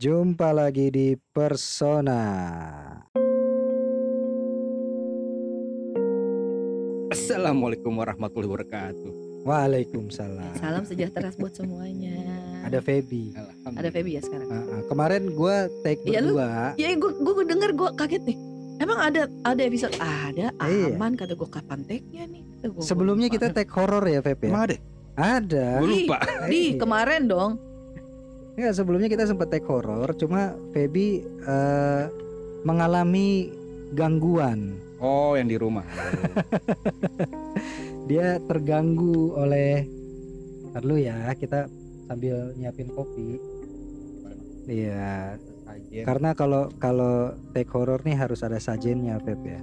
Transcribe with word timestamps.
Jumpa 0.00 0.56
lagi 0.56 0.88
di 0.88 1.12
Persona. 1.12 2.24
Assalamualaikum 7.12 7.92
warahmatullahi 8.00 8.48
wabarakatuh. 8.48 9.12
Waalaikumsalam. 9.44 10.56
Salam 10.56 10.88
sejahtera 10.88 11.28
buat 11.36 11.52
semuanya. 11.52 12.16
Ada 12.64 12.80
Feby. 12.80 13.36
Ada 13.76 13.92
Feby 13.92 14.16
ya 14.16 14.24
sekarang. 14.24 14.48
Ah. 14.48 14.80
Kemarin 14.88 15.36
gue 15.36 15.56
take 15.84 16.00
Iya, 16.08 16.24
lu- 16.24 16.32
berdua. 16.32 16.72
Ya 16.80 16.96
gue 16.96 17.12
gue 17.20 17.44
denger 17.44 17.70
gue 17.76 17.88
kaget 17.92 18.22
nih. 18.24 18.38
Emang 18.80 19.04
ada 19.04 19.28
ada 19.44 19.60
episode 19.60 19.92
ada 20.00 20.48
Iya. 20.64 20.96
aman 20.96 21.12
kata 21.12 21.36
gue 21.36 21.48
kapan 21.52 21.84
take-nya 21.84 22.24
nih. 22.24 22.40
Gua, 22.72 22.80
Sebelumnya 22.80 23.28
gua 23.28 23.36
kita 23.36 23.52
take 23.52 23.68
horror 23.76 24.08
ya 24.08 24.24
Feb 24.24 24.48
ya. 24.48 24.48
Emang 24.48 24.64
ada? 24.64 24.76
Ada. 25.20 25.66
Gue 25.84 26.08
lupa. 26.08 26.24
di 26.48 26.72
Iya. 26.72 26.80
kemarin 26.80 27.28
dong. 27.28 27.68
Enggak, 28.58 28.74
sebelumnya 28.76 29.08
kita 29.08 29.24
sempat 29.26 29.48
take 29.50 29.66
horror, 29.66 30.10
cuma 30.18 30.54
Feby 30.74 31.22
eh, 31.26 32.04
mengalami 32.66 33.50
gangguan. 33.94 34.76
Oh, 35.00 35.32
yang 35.38 35.48
di 35.48 35.56
rumah. 35.56 35.86
Dia 38.10 38.36
terganggu 38.44 39.38
oleh 39.38 39.86
dulu 40.76 40.98
ya, 41.00 41.32
kita 41.34 41.66
sambil 42.06 42.52
nyiapin 42.58 42.90
kopi. 42.92 43.38
Iya, 44.70 45.40
karena 46.06 46.30
kalau 46.36 46.70
kalau 46.78 47.34
take 47.50 47.70
horror 47.74 47.98
nih 48.06 48.14
harus 48.14 48.46
ada 48.46 48.60
sajennya 48.62 49.18
Feb 49.24 49.40
ya. 49.42 49.60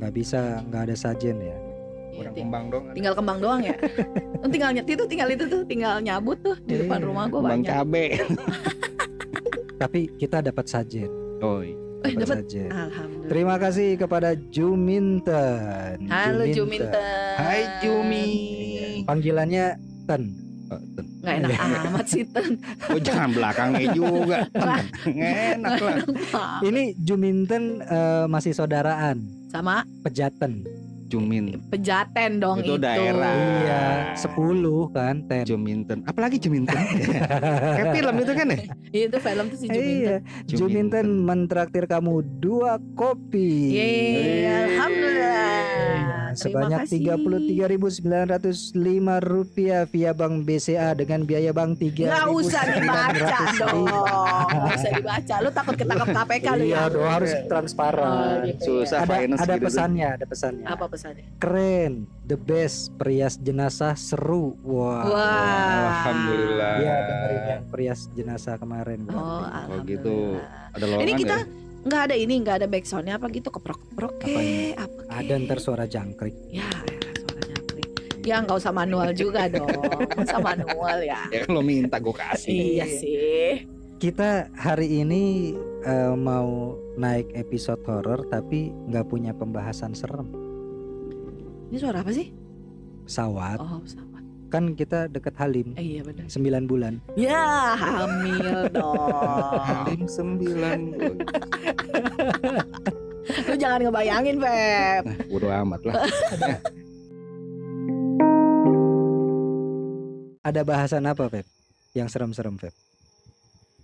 Nggak 0.00 0.12
bisa 0.12 0.60
nggak 0.68 0.82
ada 0.90 0.96
sajen 0.98 1.38
ya. 1.40 1.71
Iya, 2.12 2.18
Kurang 2.18 2.34
ting- 2.34 2.44
kembang 2.44 2.64
dong. 2.68 2.84
ada. 2.84 2.92
tinggal 2.92 3.14
kembang 3.14 3.38
doang 3.38 3.60
ya. 3.62 3.74
Tinggal 4.52 4.70
nyet 4.70 4.84
itu 4.86 5.04
tinggal 5.06 5.28
itu 5.30 5.44
tuh 5.46 5.62
tinggal 5.64 5.94
nyabut 5.98 6.36
tuh 6.38 6.56
di 6.60 6.76
depan 6.76 6.98
Iya, 6.98 7.06
rumah 7.06 7.24
gue 7.24 7.38
Kembang 7.38 7.62
banyak. 7.62 7.72
cabe. 7.72 8.04
Tapi 9.80 10.00
kita 10.14 10.38
dapat 10.40 10.66
sajen. 10.66 11.10
Oh, 11.40 11.58
iya. 11.60 11.74
Eh, 12.02 12.12
Dapat 12.12 12.36
sajen. 12.44 12.68
Alhamdulillah. 12.68 13.28
Terima 13.28 13.56
kasih 13.56 13.88
kepada 13.96 14.30
Juminten. 14.36 15.96
Halo 16.06 16.44
Juminten. 16.44 16.90
Juminten. 16.90 17.34
Hai 17.36 17.60
Jumi. 17.80 18.26
Panggilannya 19.02 19.66
Ten. 20.04 20.22
Oh, 20.68 20.80
ten. 20.90 21.04
Nggak 21.20 21.34
enak 21.38 21.50
amat 21.88 22.06
sih 22.06 22.22
Ten. 22.26 22.50
Oh, 22.90 22.98
jangan 22.98 23.30
belakangnya 23.30 23.86
juga. 23.92 24.38
Ten. 24.50 24.84
Enak 25.54 25.78
lah. 25.78 25.96
Ini 26.60 26.82
Juminten 26.98 27.62
eh, 27.80 28.26
masih 28.26 28.52
saudaraan. 28.52 29.22
Sama 29.48 29.82
Pejaten. 30.02 30.66
Jumin. 31.12 31.44
pejaten 31.68 32.30
dong 32.38 32.58
Itu 32.58 32.74
itu. 32.74 32.80
daerah. 32.80 33.34
Iya, 33.60 33.84
10 34.16 34.32
kan, 34.90 35.14
Ten. 35.24 35.44
Juminten. 35.44 35.98
Apalagi 36.02 36.36
Juminten? 36.36 36.72
Kayak 37.76 37.92
film 37.92 38.14
itu 38.16 38.32
kan 38.32 38.46
ya? 38.48 38.58
Iya, 38.90 39.04
itu 39.06 39.18
film 39.18 39.44
tuh 39.46 39.58
si 39.58 39.66
Juminten. 39.66 39.92
Iya, 39.92 40.16
Juminten 40.48 41.06
mentraktir 41.22 41.84
kamu 41.84 42.12
dua 42.38 42.76
kopi. 42.92 43.50
Yeay, 43.70 44.48
alhamdulillah. 44.72 45.60
Iya, 45.92 46.18
Sebanyak 46.32 46.88
Terima 46.88 47.20
kasih. 47.20 47.68
33.905 47.68 48.72
rupiah 49.22 49.84
via 49.84 50.12
Bank 50.12 50.34
BCA 50.42 50.94
dengan 50.94 51.20
biaya 51.22 51.52
bank 51.52 51.76
3 51.76 52.08
Nggak 52.08 52.26
usah 52.30 52.62
dibaca 52.70 53.38
dong. 53.54 53.84
Nggak 53.84 54.74
usah 54.74 54.90
dibaca. 54.94 55.34
Lu 55.38 55.50
takut 55.50 55.74
ketangkap 55.74 56.08
KPK 56.10 56.46
lu 56.54 56.62
Iya 56.64 56.76
ya. 56.78 56.82
dong 56.88 57.04
harus 57.06 57.32
transparan. 57.46 58.08
Oh, 58.08 58.46
gitu. 58.46 58.64
Susah 58.80 59.04
Ada 59.04 59.14
gitu. 59.28 59.66
pesannya, 59.66 60.08
ada 60.10 60.24
pesannya. 60.24 60.64
Apa 60.64 60.84
pesannya? 60.86 61.01
Keren, 61.36 61.92
the 62.22 62.34
best, 62.34 62.94
perias 62.94 63.34
jenazah 63.36 63.92
seru. 63.92 64.54
Wah. 64.62 65.02
Wah. 65.02 66.06
Alhamdulillah. 66.06 66.72
Iya, 66.78 66.94
dengerin 67.02 67.42
yang 67.48 67.62
perias 67.66 68.00
jenazah 68.12 68.56
kemarin. 68.56 69.04
gua. 69.04 69.18
Oh, 69.18 69.42
Oh, 69.68 69.78
gitu. 69.82 70.38
Ada 70.72 70.84
lowongan 70.84 71.02
Ini 71.02 71.12
kita 71.16 71.36
nggak? 71.36 71.46
nggak 71.82 72.02
ada 72.06 72.14
ini, 72.14 72.34
nggak 72.38 72.56
ada 72.56 72.66
backsoundnya 72.66 73.14
apa 73.16 73.26
gitu 73.28 73.50
keprok-keprok 73.50 74.14
kek, 74.18 74.78
apa 74.78 74.98
kek. 75.02 75.10
Ada 75.10 75.32
ntar 75.42 75.58
suara 75.58 75.84
jangkrik. 75.84 76.36
Ya, 76.48 76.62
elah, 76.62 77.10
suaranya 77.12 77.56
Apri. 77.58 77.82
Ya 78.22 78.36
nggak 78.38 78.56
usah 78.56 78.72
manual 78.72 79.10
juga 79.12 79.50
dong. 79.50 79.66
Nggak 79.66 80.22
usah 80.22 80.38
manual 80.40 80.98
ya. 81.02 81.20
Ya 81.28 81.42
lo 81.50 81.58
minta 81.60 81.98
gue 81.98 82.14
kasih. 82.14 82.54
Iya 82.78 82.86
sih. 82.86 83.50
Kita 83.98 84.50
hari 84.54 84.98
ini 84.98 85.54
eh, 85.82 86.14
mau 86.14 86.74
naik 86.94 87.34
episode 87.34 87.82
horor 87.82 88.26
tapi 88.26 88.70
nggak 88.86 89.06
punya 89.06 89.30
pembahasan 89.30 89.90
serem. 89.92 90.26
Ini 91.72 91.80
suara 91.80 92.04
apa 92.04 92.12
sih? 92.12 92.28
Pesawat 93.02 93.56
Oh, 93.56 93.80
pesawat. 93.80 94.22
kan 94.46 94.76
kita 94.76 95.08
deket 95.08 95.32
Halim 95.40 95.72
Eh, 95.74 95.96
iya 95.96 96.00
benar. 96.04 96.28
9 96.28 96.68
bulan. 96.68 97.00
Ya, 97.16 97.72
hamil 97.72 98.68
dong. 98.68 99.56
Halim 99.64 100.04
sembilan. 100.04 100.80
Lu 103.48 103.54
jangan 103.56 103.80
ngebayangin, 103.80 104.36
Feb. 104.36 105.02
Nah, 105.08 105.16
bodo 105.24 105.48
amat 105.48 105.80
lah. 105.88 106.04
Ada 110.42 110.60
bahasan 110.62 111.06
apa, 111.06 111.28
Feb? 111.28 111.46
Yang 111.94 112.08
serem-serem, 112.12 112.56
Feb? 112.58 112.74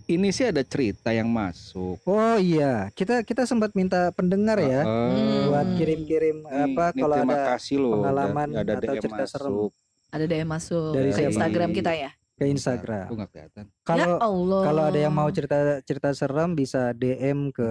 Ini 0.09 0.33
sih 0.33 0.49
ada 0.49 0.65
cerita 0.65 1.13
yang 1.13 1.29
masuk. 1.29 2.01
Oh 2.01 2.33
iya, 2.35 2.89
kita 2.91 3.21
kita 3.21 3.45
sempat 3.45 3.77
minta 3.77 4.09
pendengar 4.09 4.57
ya 4.57 4.81
Heeh. 4.81 5.45
buat 5.45 5.61
Hmm. 5.63 5.77
kirim-kirim 5.77 6.37
Nih, 6.41 6.65
apa 6.65 6.85
nih, 6.89 7.01
kalau 7.05 7.15
ada 7.15 7.37
kasih 7.53 7.77
loh 7.77 7.93
pengalaman 7.93 8.47
udah- 8.49 8.61
ada 8.65 8.73
atau 8.73 8.89
DM 8.89 9.03
cerita 9.05 9.23
serem. 9.23 9.53
masuk. 9.53 9.71
Ada 10.09 10.25
DM 10.25 10.49
masuk 10.49 10.91
Dari 10.91 11.11
ke? 11.11 11.21
Instagram 11.23 11.69
kita 11.71 11.91
ya. 11.93 12.11
ke 12.33 12.45
Instagram. 12.47 13.05
Aku 13.05 13.15
nggak 13.15 13.29
kelihatan. 13.29 13.65
Kalau 13.83 14.15
ya 14.15 14.63
kalau 14.63 14.83
ada 14.87 14.97
yang 14.97 15.11
mau 15.11 15.27
cerita 15.27 15.57
cerita 15.83 16.09
serem 16.09 16.55
bisa 16.55 16.89
DM 16.91 17.51
ke 17.51 17.69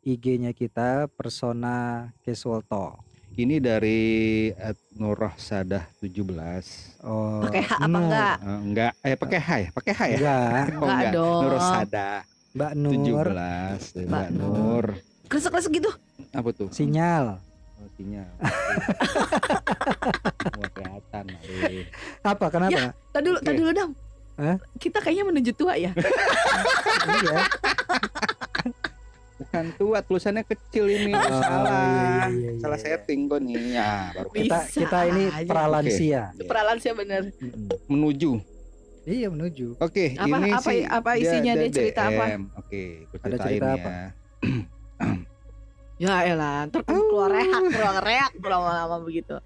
IG-nya 0.00 0.52
kita 0.52 1.10
Persona 1.10 1.76
Casual 2.22 2.62
Talk. 2.62 3.02
Ini 3.34 3.58
dari 3.58 4.00
at 4.54 4.78
Nurah 4.94 5.34
Sadah 5.34 5.90
17. 5.98 7.02
Oh, 7.02 7.42
Pakai 7.42 7.62
H 7.62 7.70
apa 7.74 7.88
Nur. 7.88 7.98
enggak? 8.00 8.34
Eh, 8.38 8.58
enggak, 8.62 8.92
eh 9.02 9.16
pakai 9.18 9.38
H 9.38 9.50
ya? 9.58 9.68
Pakai 9.74 9.92
H 9.92 10.00
ya? 10.06 10.16
Enggak, 10.16 10.66
Oh, 10.78 10.86
Enggak 10.86 11.10
dong. 11.10 11.40
Nurah 11.42 11.62
Sadah 11.64 12.16
Mbak 12.54 12.72
Nur 12.76 12.94
17. 12.94 14.06
Mbak 14.06 14.06
Mbak 14.06 14.28
Nur. 14.30 14.84
Kresek-kresek 15.26 15.72
gitu. 15.74 15.90
Apa 16.30 16.48
tuh? 16.50 16.70
sinyal. 16.70 17.42
Oh, 17.74 17.88
sinyal. 17.92 18.30
Nggak 20.54 20.70
kelihatan. 20.72 21.24
aduh. 21.26 21.84
Apa 22.22 22.46
kenapa? 22.48 22.80
Tadi 23.10 23.24
dulu, 23.24 23.38
Oke. 23.38 23.44
tadi 23.44 23.58
dulu 23.58 23.72
dong. 23.74 23.92
Hah? 24.34 24.56
Kita 24.76 24.98
kayaknya 24.98 25.24
menuju 25.26 25.50
tua 25.52 25.74
ya. 25.74 25.90
iya. 27.18 27.38
Bukan 29.34 29.64
tua, 29.74 29.98
tulisannya 29.98 30.42
kecil 30.42 30.86
ini. 30.86 31.10
Oh, 31.10 31.26
salah. 31.36 32.30
iya, 32.30 32.30
iya, 32.30 32.50
Salah 32.56 32.78
iya. 32.78 32.86
setting 32.94 33.26
kok 33.26 33.40
nih. 33.40 33.56
Ya, 33.72 34.14
baru 34.14 34.28
Kita 34.30 34.58
Bisa 34.62 34.78
kita 34.78 34.98
ini 35.06 35.24
pralansia. 35.44 36.22
Peralansia 36.40 36.92
bener. 36.92 37.22
Mm-mm. 37.34 37.66
menuju. 37.86 38.30
Iya 39.04 39.28
menuju. 39.28 39.76
Oke, 39.78 40.14
Apa- 40.14 40.28
ini 40.32 40.50
apa- 40.50 40.64
sih 40.64 40.80
apa 40.82 41.10
isinya 41.14 41.52
dia 41.54 41.68
cerita 41.68 42.08
apa? 42.08 42.24
DM. 42.26 42.42
Oke, 42.56 42.82
aku 43.04 43.14
Ada 43.20 43.36
cerita 43.38 43.66
ya. 43.66 43.74
apa? 43.76 43.90
Ya 45.94 46.26
elah, 46.26 46.66
ntar 46.66 46.82
kan 46.82 46.98
keluar 46.98 47.30
reak, 47.30 47.70
keluar 47.70 48.02
reak 48.02 48.32
lama-lama 48.40 48.98
begitu. 49.00 49.38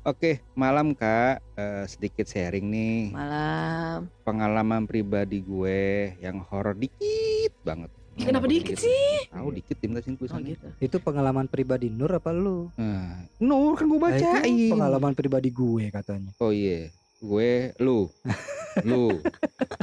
Oke, 0.00 0.40
malam 0.54 0.92
Kak, 0.92 1.44
Eh, 1.54 1.84
sedikit 1.84 2.24
sharing 2.24 2.64
nih 2.64 3.12
Malam. 3.12 4.08
pengalaman 4.22 4.88
pribadi 4.88 5.40
gue 5.40 5.82
yang 6.18 6.40
horor 6.42 6.72
dikit 6.72 7.52
banget. 7.60 7.92
Kenapa 8.20 8.46
dikit 8.46 8.76
sih? 8.76 9.26
Tahu 9.28 9.48
dikit 9.50 9.76
tim 9.76 9.96
sini 9.96 10.16
Oh 10.20 10.38
gitu. 10.38 10.66
Itu 10.78 10.96
pengalaman 10.98 11.46
pribadi 11.46 11.88
Nur 11.88 12.10
apa 12.10 12.30
lu? 12.30 12.68
Nah, 12.76 13.24
Nur 13.36 13.74
kan 13.74 13.86
gue 13.86 13.96
Nah, 13.96 14.12
bacain. 14.12 14.70
pengalaman 14.70 15.12
pribadi 15.12 15.48
gue 15.48 15.88
katanya. 15.88 16.30
Oh 16.36 16.52
iya, 16.52 16.92
gue 17.18 17.50
lu, 17.78 18.06
lu. 18.88 19.18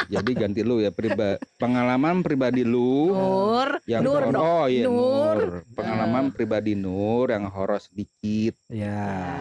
Jadi 0.08 0.32
ganti 0.34 0.62
lu 0.62 0.80
ya 0.80 0.90
pribadi. 0.90 1.42
Pengalaman 1.58 2.22
pribadi 2.22 2.62
lu 2.62 3.12
Nur, 3.12 3.70
yang 3.84 4.02
Nur 4.02 4.22
horor. 4.22 4.32
dong. 4.32 4.44
Oh 4.44 4.66
iya 4.66 4.84
Nur. 4.86 5.36
Nur. 5.36 5.52
Pengalaman 5.74 6.26
pribadi 6.30 6.74
Nur 6.74 7.28
yang 7.28 7.50
horor 7.50 7.78
sedikit. 7.78 8.56
Ya. 8.70 9.38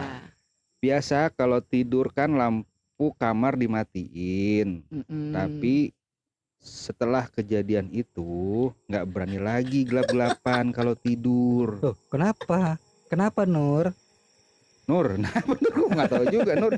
Biasa 0.77 1.29
kalau 1.31 1.57
tidur 1.57 2.11
kan 2.11 2.33
lampu 2.33 2.67
kamar 3.15 3.57
dimatiin, 3.57 4.85
mm-mm. 4.85 5.33
tapi 5.33 5.89
setelah 6.59 7.27
kejadian 7.27 7.87
itu 7.89 8.69
nggak 8.85 9.05
berani 9.07 9.39
lagi 9.39 9.83
gelap-gelapan 9.83 10.69
kalau 10.71 10.93
tidur. 10.93 11.79
Tuh, 11.79 11.95
kenapa? 12.07 12.75
Kenapa 13.07 13.47
Nur? 13.47 13.95
Nur, 14.87 15.19
nah 15.19 15.31
bener 15.43 15.71
gue 15.71 15.89
nggak 15.91 16.09
tahu 16.11 16.25
juga 16.31 16.51
Nur. 16.55 16.73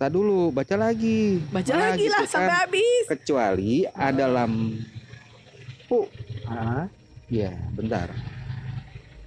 Tak 0.00 0.10
dulu, 0.10 0.48
baca 0.48 0.76
lagi. 0.80 1.44
baca 1.52 1.72
Nah, 1.76 1.92
lagi 1.92 2.08
lah 2.08 2.24
gitu 2.24 2.32
sampai 2.32 2.48
kan. 2.48 2.60
habis. 2.64 3.04
Kecuali 3.04 3.72
ada 3.86 4.24
lampu. 4.24 6.00
Ah, 6.48 6.88
Ya, 7.28 7.52
bentar. 7.76 8.10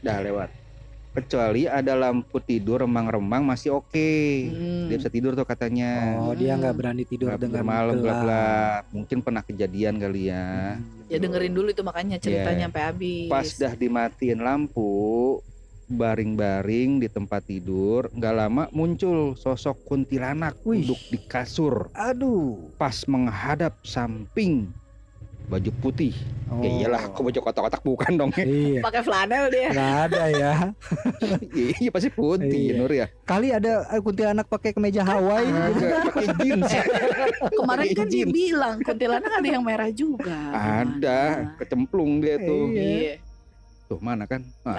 Dah 0.04 0.20
lewat. 0.20 0.50
Kecuali 1.14 1.64
ada 1.64 1.94
lampu 1.94 2.38
tidur 2.38 2.82
remang-remang 2.82 3.46
masih 3.46 3.78
oke 3.78 4.12
Hmm. 4.44 4.90
dia 4.90 4.98
bisa 4.98 5.08
tidur 5.08 5.32
tuh 5.32 5.46
katanya 5.46 6.18
Oh, 6.20 6.34
dia 6.34 6.54
nggak 6.54 6.70
Hmm. 6.70 6.82
berani 6.82 7.04
tidur 7.04 7.30
Nggak 7.30 7.42
dengan 7.44 7.64
malam 7.64 7.96
gelap. 7.98 8.18
gelap 8.20 8.84
mungkin 8.90 9.18
pernah 9.22 9.42
kejadian 9.42 9.96
kali 9.96 10.28
ya 10.28 10.76
Hmm. 10.76 11.06
Ya 11.06 11.18
dengerin 11.18 11.54
dulu 11.54 11.70
itu 11.70 11.82
makanya 11.82 12.18
ceritanya 12.18 12.66
sampai 12.68 12.84
habis. 12.84 13.30
pas 13.30 13.48
dah 13.54 13.74
dimatiin 13.74 14.40
lampu 14.40 14.92
baring-baring 15.86 16.98
di 16.98 17.08
tempat 17.08 17.46
tidur 17.46 18.10
nggak 18.10 18.34
lama 18.34 18.64
muncul 18.72 19.36
sosok 19.36 19.86
kuntilanak 19.86 20.58
Wih. 20.64 20.82
duduk 20.82 21.02
di 21.08 21.20
kasur 21.22 21.94
Aduh. 21.94 22.74
pas 22.76 23.06
menghadap 23.06 23.78
samping 23.82 24.74
baju 25.46 25.72
putih 25.80 26.16
Oh. 26.46 26.62
ya 26.62 26.70
iyalah 26.86 27.10
kok 27.10 27.24
baju 27.24 27.40
kotak-kotak 27.42 27.82
bukan 27.82 28.14
dong 28.14 28.30
Iya. 28.36 28.84
Pakai 28.86 29.02
flanel 29.02 29.50
dia. 29.50 29.70
Nggak 29.70 29.94
ada 30.06 30.24
ya. 30.30 30.54
iya 31.82 31.90
pasti 31.90 32.10
putih 32.10 32.46
Iya. 32.70 32.78
Nur 32.78 32.92
ya 32.92 33.08
Kali 33.24 33.50
ada 33.50 33.88
eh, 33.88 33.98
kuntilanak 33.98 34.46
pakai 34.46 34.70
kemeja 34.70 35.02
Hawaii. 35.02 35.50
gitu. 35.50 35.82
Nggak 35.82 36.02
pakai 36.06 36.28
jeans 36.38 36.70
Kemarin 37.58 37.82
Pakai 37.82 37.96
kan 37.96 38.06
dia 38.06 38.16
jeans. 38.22 38.32
bilang 38.32 38.76
kuntilanak 38.80 39.32
ada 39.32 39.48
yang 39.48 39.64
merah 39.64 39.90
juga. 39.90 40.38
ada 40.54 41.20
kecemplung 41.58 42.22
dia 42.22 42.38
tuh 42.38 42.70
Iya. 42.70 42.84
Iya. 42.86 43.14
tuh 43.84 44.00
mana 44.00 44.24
kan 44.26 44.46
Nah, 44.62 44.78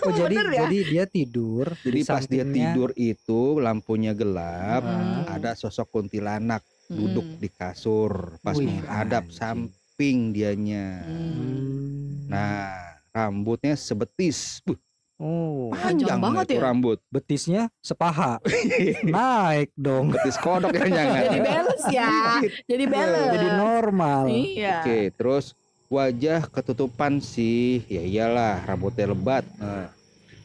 Oh 0.00 0.12
jadi 0.12 0.36
ya? 0.46 0.62
jadi 0.62 0.78
dia 0.86 1.04
tidur. 1.04 1.66
jadi 1.76 1.98
di 1.98 2.06
pas 2.06 2.22
dia 2.22 2.46
tidur 2.46 2.94
itu 2.94 3.40
lampunya 3.58 4.14
gelap 4.14 4.86
Hmm. 4.86 5.26
ada 5.26 5.52
sosok 5.52 5.90
kuntilanak 5.90 6.62
duduk 6.86 7.26
di 7.38 7.48
kasur 7.48 8.36
pas 8.40 8.54
Wih, 8.54 8.68
menghadap 8.68 9.24
anjing. 9.24 9.36
samping 9.36 10.16
dianya. 10.30 11.00
Hmm. 11.02 12.28
Nah, 12.28 12.74
rambutnya 13.10 13.74
sebetis. 13.74 14.60
Buh, 14.60 14.76
Oh, 15.14 15.70
Panjang 15.70 16.18
banget 16.18 16.42
itu 16.50 16.54
ya? 16.58 16.62
rambut. 16.66 16.98
betisnya 17.06 17.62
sepaha. 17.78 18.42
Naik 19.06 19.70
dong. 19.78 20.10
Betis 20.10 20.34
kodok 20.34 20.74
ya 20.74 20.90
jangan. 20.90 21.20
Jadi 21.22 21.38
balance 21.38 21.86
ya. 21.86 22.10
Jadi 22.74 22.84
balance. 22.90 23.30
Jadi 23.30 23.48
normal. 23.54 24.22
Iya. 24.26 24.74
Oke, 24.82 24.98
terus 25.14 25.54
wajah 25.86 26.50
ketutupan 26.50 27.22
sih. 27.22 27.86
Ya 27.86 28.02
iyalah, 28.02 28.66
rambutnya 28.66 29.14
lebat. 29.14 29.46
Nah, 29.54 29.86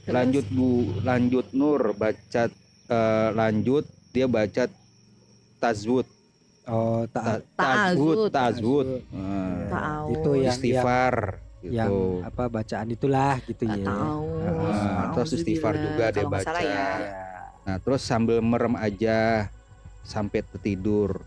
lanjut 0.06 0.46
Bu, 0.54 0.86
lanjut 1.02 1.50
Nur 1.50 1.98
baca 1.98 2.44
eh, 2.86 3.30
lanjut 3.34 3.90
dia 4.14 4.30
baca 4.30 4.70
tazwud. 5.58 6.06
Oh, 6.70 7.02
Ta- 7.10 7.42
tak 7.42 7.50
Ta'azud. 7.58 8.30
Ta'azud. 8.30 8.88
Nah. 9.10 10.06
Itu 10.08 10.38
yang- 10.38 10.54
istighfar 10.54 11.42
yang 11.60 11.92
gitu. 11.92 12.24
apa 12.24 12.44
bacaan 12.48 12.88
itulah 12.88 13.36
gitu 13.44 13.68
ya. 13.68 13.84
tahu. 13.84 14.24
Ah, 14.64 15.12
terus 15.12 15.30
istighfar 15.36 15.74
juga 15.76 16.06
dia 16.10 16.24
baca. 16.24 16.52
ya. 16.56 16.90
Nah 17.66 17.76
terus 17.78 18.02
sambil 18.02 18.40
merem 18.40 18.74
aja 18.74 19.50
sampai 20.02 20.40
tertidur. 20.42 21.20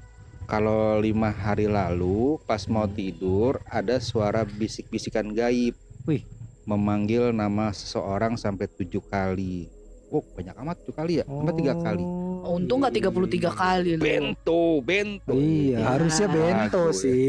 Kalau 0.43 0.99
lima 0.99 1.29
hari 1.29 1.69
lalu 1.69 2.41
pas 2.45 2.65
mau 2.67 2.85
tidur 2.85 3.61
ada 3.65 4.01
suara 4.01 4.43
bisik-bisikan 4.43 5.31
gaib. 5.31 5.77
Wih. 6.03 6.25
Memanggil 6.65 7.31
nama 7.31 7.71
seseorang 7.71 8.35
sampai 8.35 8.67
tujuh 8.67 9.03
kali. 9.03 9.69
Oh 10.09 10.25
banyak 10.33 10.55
amat 10.57 10.77
tujuh 10.83 10.95
kali 10.95 11.13
ya? 11.21 11.25
Sampai 11.25 11.55
tiga 11.55 11.75
kali. 11.77 12.05
Oh, 12.43 12.59
Untung 12.59 12.83
nggak 12.83 12.91
iya. 12.93 13.07
33 13.07 13.55
kali 13.55 13.91
loh. 13.95 14.03
Bento, 14.03 14.63
bento. 14.81 15.31
Iya, 15.33 15.79
Ya. 15.79 15.87
harusnya 15.89 16.27
bento 16.27 16.83
Aku 16.83 16.91
ya. 16.91 16.99
sih. 16.99 17.25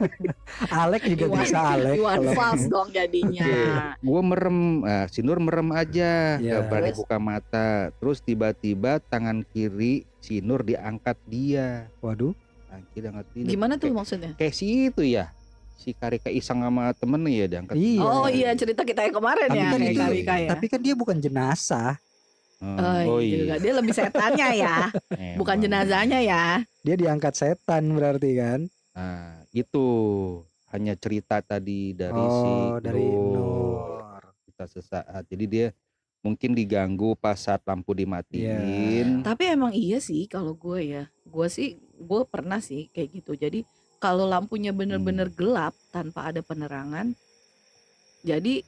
Alek 0.72 1.02
juga 1.06 1.24
Iwan- 1.26 1.40
bisa 1.40 1.58
Alek 1.70 1.94
Iwan 1.94 2.16
kalau 2.16 2.32
Fals 2.32 2.64
dong 2.66 2.88
jadinya. 2.90 3.46
Gue 4.00 4.20
merem, 4.22 4.58
nah, 4.80 5.04
si 5.06 5.20
Nur 5.20 5.38
merem 5.38 5.68
aja, 5.70 6.36
Iya. 6.36 6.52
gak 6.56 6.62
berani 6.66 6.90
buka 6.94 7.16
mata. 7.18 7.68
Terus 7.94 8.18
tiba-tiba 8.18 8.96
tangan 9.02 9.44
kiri 9.46 10.08
si 10.18 10.40
Nur 10.40 10.62
diangkat 10.62 11.20
dia. 11.26 11.92
Waduh. 12.00 12.32
Tangan 12.66 12.84
kiri 12.88 13.02
diangkat 13.04 13.26
dia. 13.30 13.44
Gimana 13.46 13.72
tuh 13.74 13.86
Kayak- 13.86 13.98
maksudnya? 13.98 14.30
kayak 14.34 14.54
si 14.54 14.66
itu 14.88 15.02
ya 15.02 15.36
si 15.74 15.92
Karika 15.92 16.28
Isang 16.28 16.60
sama 16.60 16.92
temennya 16.92 17.32
ya 17.34 17.46
diangkat 17.50 17.72
Iya. 17.74 18.00
Oh 18.00 18.24
iya 18.24 18.52
cerita 18.52 18.84
kita 18.84 19.00
yang 19.00 19.16
kemarin 19.16 19.48
Tapi 19.48 19.56
ya 19.56 19.64
kan 19.66 19.80
itu, 19.80 19.96
Karika 19.98 20.34
ya. 20.38 20.48
tapi 20.50 20.64
kan 20.66 20.76
dia 20.78 20.92
bukan 20.92 21.16
jenazah. 21.16 21.96
Hmm, 22.60 22.76
Oh, 23.08 23.24
iya. 23.24 23.56
Dia 23.56 23.72
lebih 23.72 23.96
setannya 23.96 24.48
ya, 24.52 24.92
bukan 25.40 25.56
jenazahnya 25.56 26.20
ya. 26.20 26.60
Dia 26.84 26.94
diangkat 26.94 27.32
setan 27.32 27.96
berarti 27.96 28.30
kan. 28.36 28.60
nah 28.90 29.40
itu 29.50 29.86
hanya 30.68 30.92
cerita 30.94 31.40
tadi 31.40 31.96
dari 31.96 32.20
si 32.20 32.52
oh, 32.52 32.76
dari 32.78 33.00
Nur. 33.00 34.20
Kita 34.44 34.68
sesaat 34.68 35.24
jadi 35.24 35.44
dia 35.48 35.66
mungkin 36.20 36.52
diganggu 36.52 37.16
pas 37.16 37.40
saat 37.40 37.64
lampu 37.64 37.96
dimatiin 37.96 39.24
Tapi 39.24 39.42
emang 39.48 39.72
iya 39.72 39.96
sih 39.96 40.28
kalau 40.28 40.52
gue 40.52 40.84
ya, 40.84 41.04
gue 41.24 41.46
sih 41.48 41.80
gue 41.96 42.22
pernah 42.28 42.60
sih 42.60 42.92
kayak 42.92 43.08
gitu. 43.24 43.32
Jadi 43.34 43.64
kalau 43.96 44.28
lampunya 44.28 44.68
bener-bener 44.70 45.32
Hmm. 45.32 45.36
gelap 45.36 45.74
tanpa 45.88 46.28
ada 46.28 46.44
penerangan, 46.44 47.16
jadi 48.20 48.60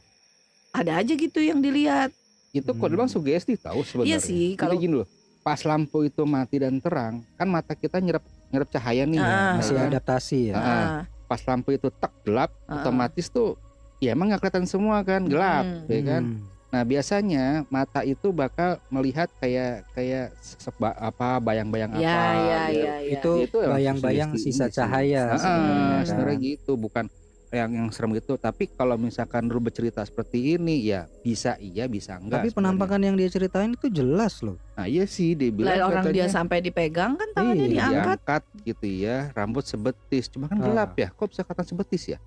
ada 0.72 0.96
aja 0.96 1.12
gitu 1.12 1.44
yang 1.44 1.60
dilihat. 1.60 2.08
Itu 2.52 2.68
kok 2.68 2.78
Hmm. 2.78 2.92
memang 2.92 3.08
sugesti 3.08 3.56
tahu 3.56 3.80
sebenarnya 3.82 4.12
Iya 4.12 4.18
sih, 4.20 4.46
Jadi 4.52 4.60
kalau 4.60 4.76
gini 4.76 4.94
loh 4.94 5.08
pas 5.42 5.58
lampu 5.58 6.06
itu 6.06 6.22
mati 6.22 6.56
dan 6.56 6.78
terang 6.78 7.26
kan 7.34 7.48
mata 7.48 7.72
kita 7.74 7.98
nyerap 7.98 8.22
nyerap 8.46 8.68
cahaya 8.68 9.02
nih 9.02 9.18
Ah. 9.18 9.58
Masih 9.58 9.74
ya 9.74 9.80
kan? 9.80 9.88
adaptasi 9.90 10.40
ya. 10.44 10.54
Ah. 10.54 10.62
Ah, 10.62 10.88
pas 11.26 11.40
lampu 11.42 11.72
itu 11.72 11.88
tek 11.90 12.12
gelap 12.22 12.52
Ah. 12.62 12.78
otomatis 12.78 13.26
tuh 13.26 13.56
ya 13.98 14.12
emang 14.12 14.28
nggak 14.28 14.38
kelihatan 14.40 14.66
semua 14.66 15.00
kan 15.00 15.24
gelap 15.24 15.64
Hmm. 15.64 15.88
ya 15.88 16.02
kan 16.06 16.24
Hmm. 16.28 16.50
Nah 16.70 16.82
biasanya 16.82 17.44
mata 17.68 18.00
itu 18.00 18.32
bakal 18.32 18.80
melihat 18.88 19.28
kayak 19.36 19.84
kayak 19.92 20.32
seba, 20.40 20.96
apa 20.96 21.36
bayang-bayang 21.36 21.92
ya, 21.92 22.00
apa. 22.00 22.32
ya, 22.40 22.60
gitu. 22.64 22.80
ya, 22.80 22.94
ya. 22.96 23.44
Itu 23.44 23.58
bayang-bayang 23.60 24.30
sisa 24.34 24.66
cahaya. 24.70 25.22
Ah, 25.26 25.36
sebenarnya 25.36 25.68
kan. 25.68 26.04
sebenarnya 26.06 26.38
gitu 26.40 26.72
bukan 26.74 27.04
yang 27.52 27.70
yang 27.70 27.88
serem 27.88 28.10
gitu. 28.12 28.34
Tapi 28.34 28.66
kalau 28.66 28.96
misalkan 28.96 29.44
lu 29.44 29.60
bercerita 29.60 30.00
seperti 30.00 30.56
ini 30.56 30.80
ya 30.82 31.04
bisa 31.20 31.54
iya 31.56 31.84
bisa 31.84 32.16
enggak. 32.16 32.40
Tapi 32.40 32.48
sebenarnya. 32.48 32.56
penampakan 32.72 33.00
yang 33.04 33.14
dia 33.14 33.28
ceritain 33.28 33.70
itu 33.70 33.86
jelas 33.86 34.40
loh. 34.40 34.56
Nah 34.72 34.84
iya 34.84 35.04
sih 35.04 35.36
dia 35.36 35.52
bilang 35.52 35.68
Lah 35.70 35.86
orang 35.86 36.04
dia 36.08 36.24
katanya 36.24 36.32
sampai 36.32 36.58
dipegang 36.58 37.12
kan 37.14 37.28
tangannya 37.30 37.60
Iya, 37.62 37.72
diangkat. 37.76 38.18
diangkat 38.18 38.42
gitu 38.64 38.86
ya, 38.88 39.16
rambut 39.32 39.62
sebetis. 39.62 40.24
Cuma 40.26 40.48
kan 40.48 40.56
Ah. 40.56 40.64
gelap 40.64 40.92
ya. 40.96 41.08
Kok 41.08 41.28
bisa 41.28 41.42
kata 41.42 41.62
sebetis 41.62 42.02
ya? 42.08 42.18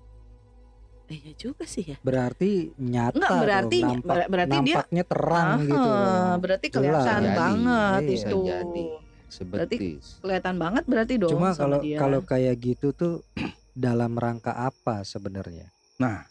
Eh, 1.06 1.18
iya 1.20 1.32
juga 1.36 1.62
sih 1.64 1.84
ya. 1.84 1.98
Berarti 2.00 2.74
nyata 2.76 3.14
Enggak 3.14 3.30
dong, 3.30 3.42
berarti 3.42 3.78
nampak, 3.80 4.06
ber- 4.08 4.28
berarti 4.28 4.56
dia 4.60 4.74
nampaknya 4.76 5.04
terang 5.04 5.46
Ah, 5.48 5.58
gitu. 5.60 5.90
berarti 6.40 6.66
Jelas. 6.66 6.74
kelihatan 6.76 7.22
Jadi, 7.22 7.36
banget 7.36 8.00
iya. 8.00 8.14
itu. 8.16 8.38
Jadi. 8.44 8.84
Sebetis. 9.26 10.04
Kelihatan 10.18 10.54
banget 10.56 10.84
berarti 10.86 11.14
dong 11.16 11.30
Cuma 11.32 11.50
kalau 11.52 11.78
dia. 11.78 11.98
kalau 11.98 12.20
kayak 12.22 12.54
gitu 12.56 12.90
tuh 12.90 13.14
dalam 13.76 14.16
rangka 14.16 14.56
apa 14.56 15.04
sebenarnya? 15.04 15.68
Nah. 15.96 16.24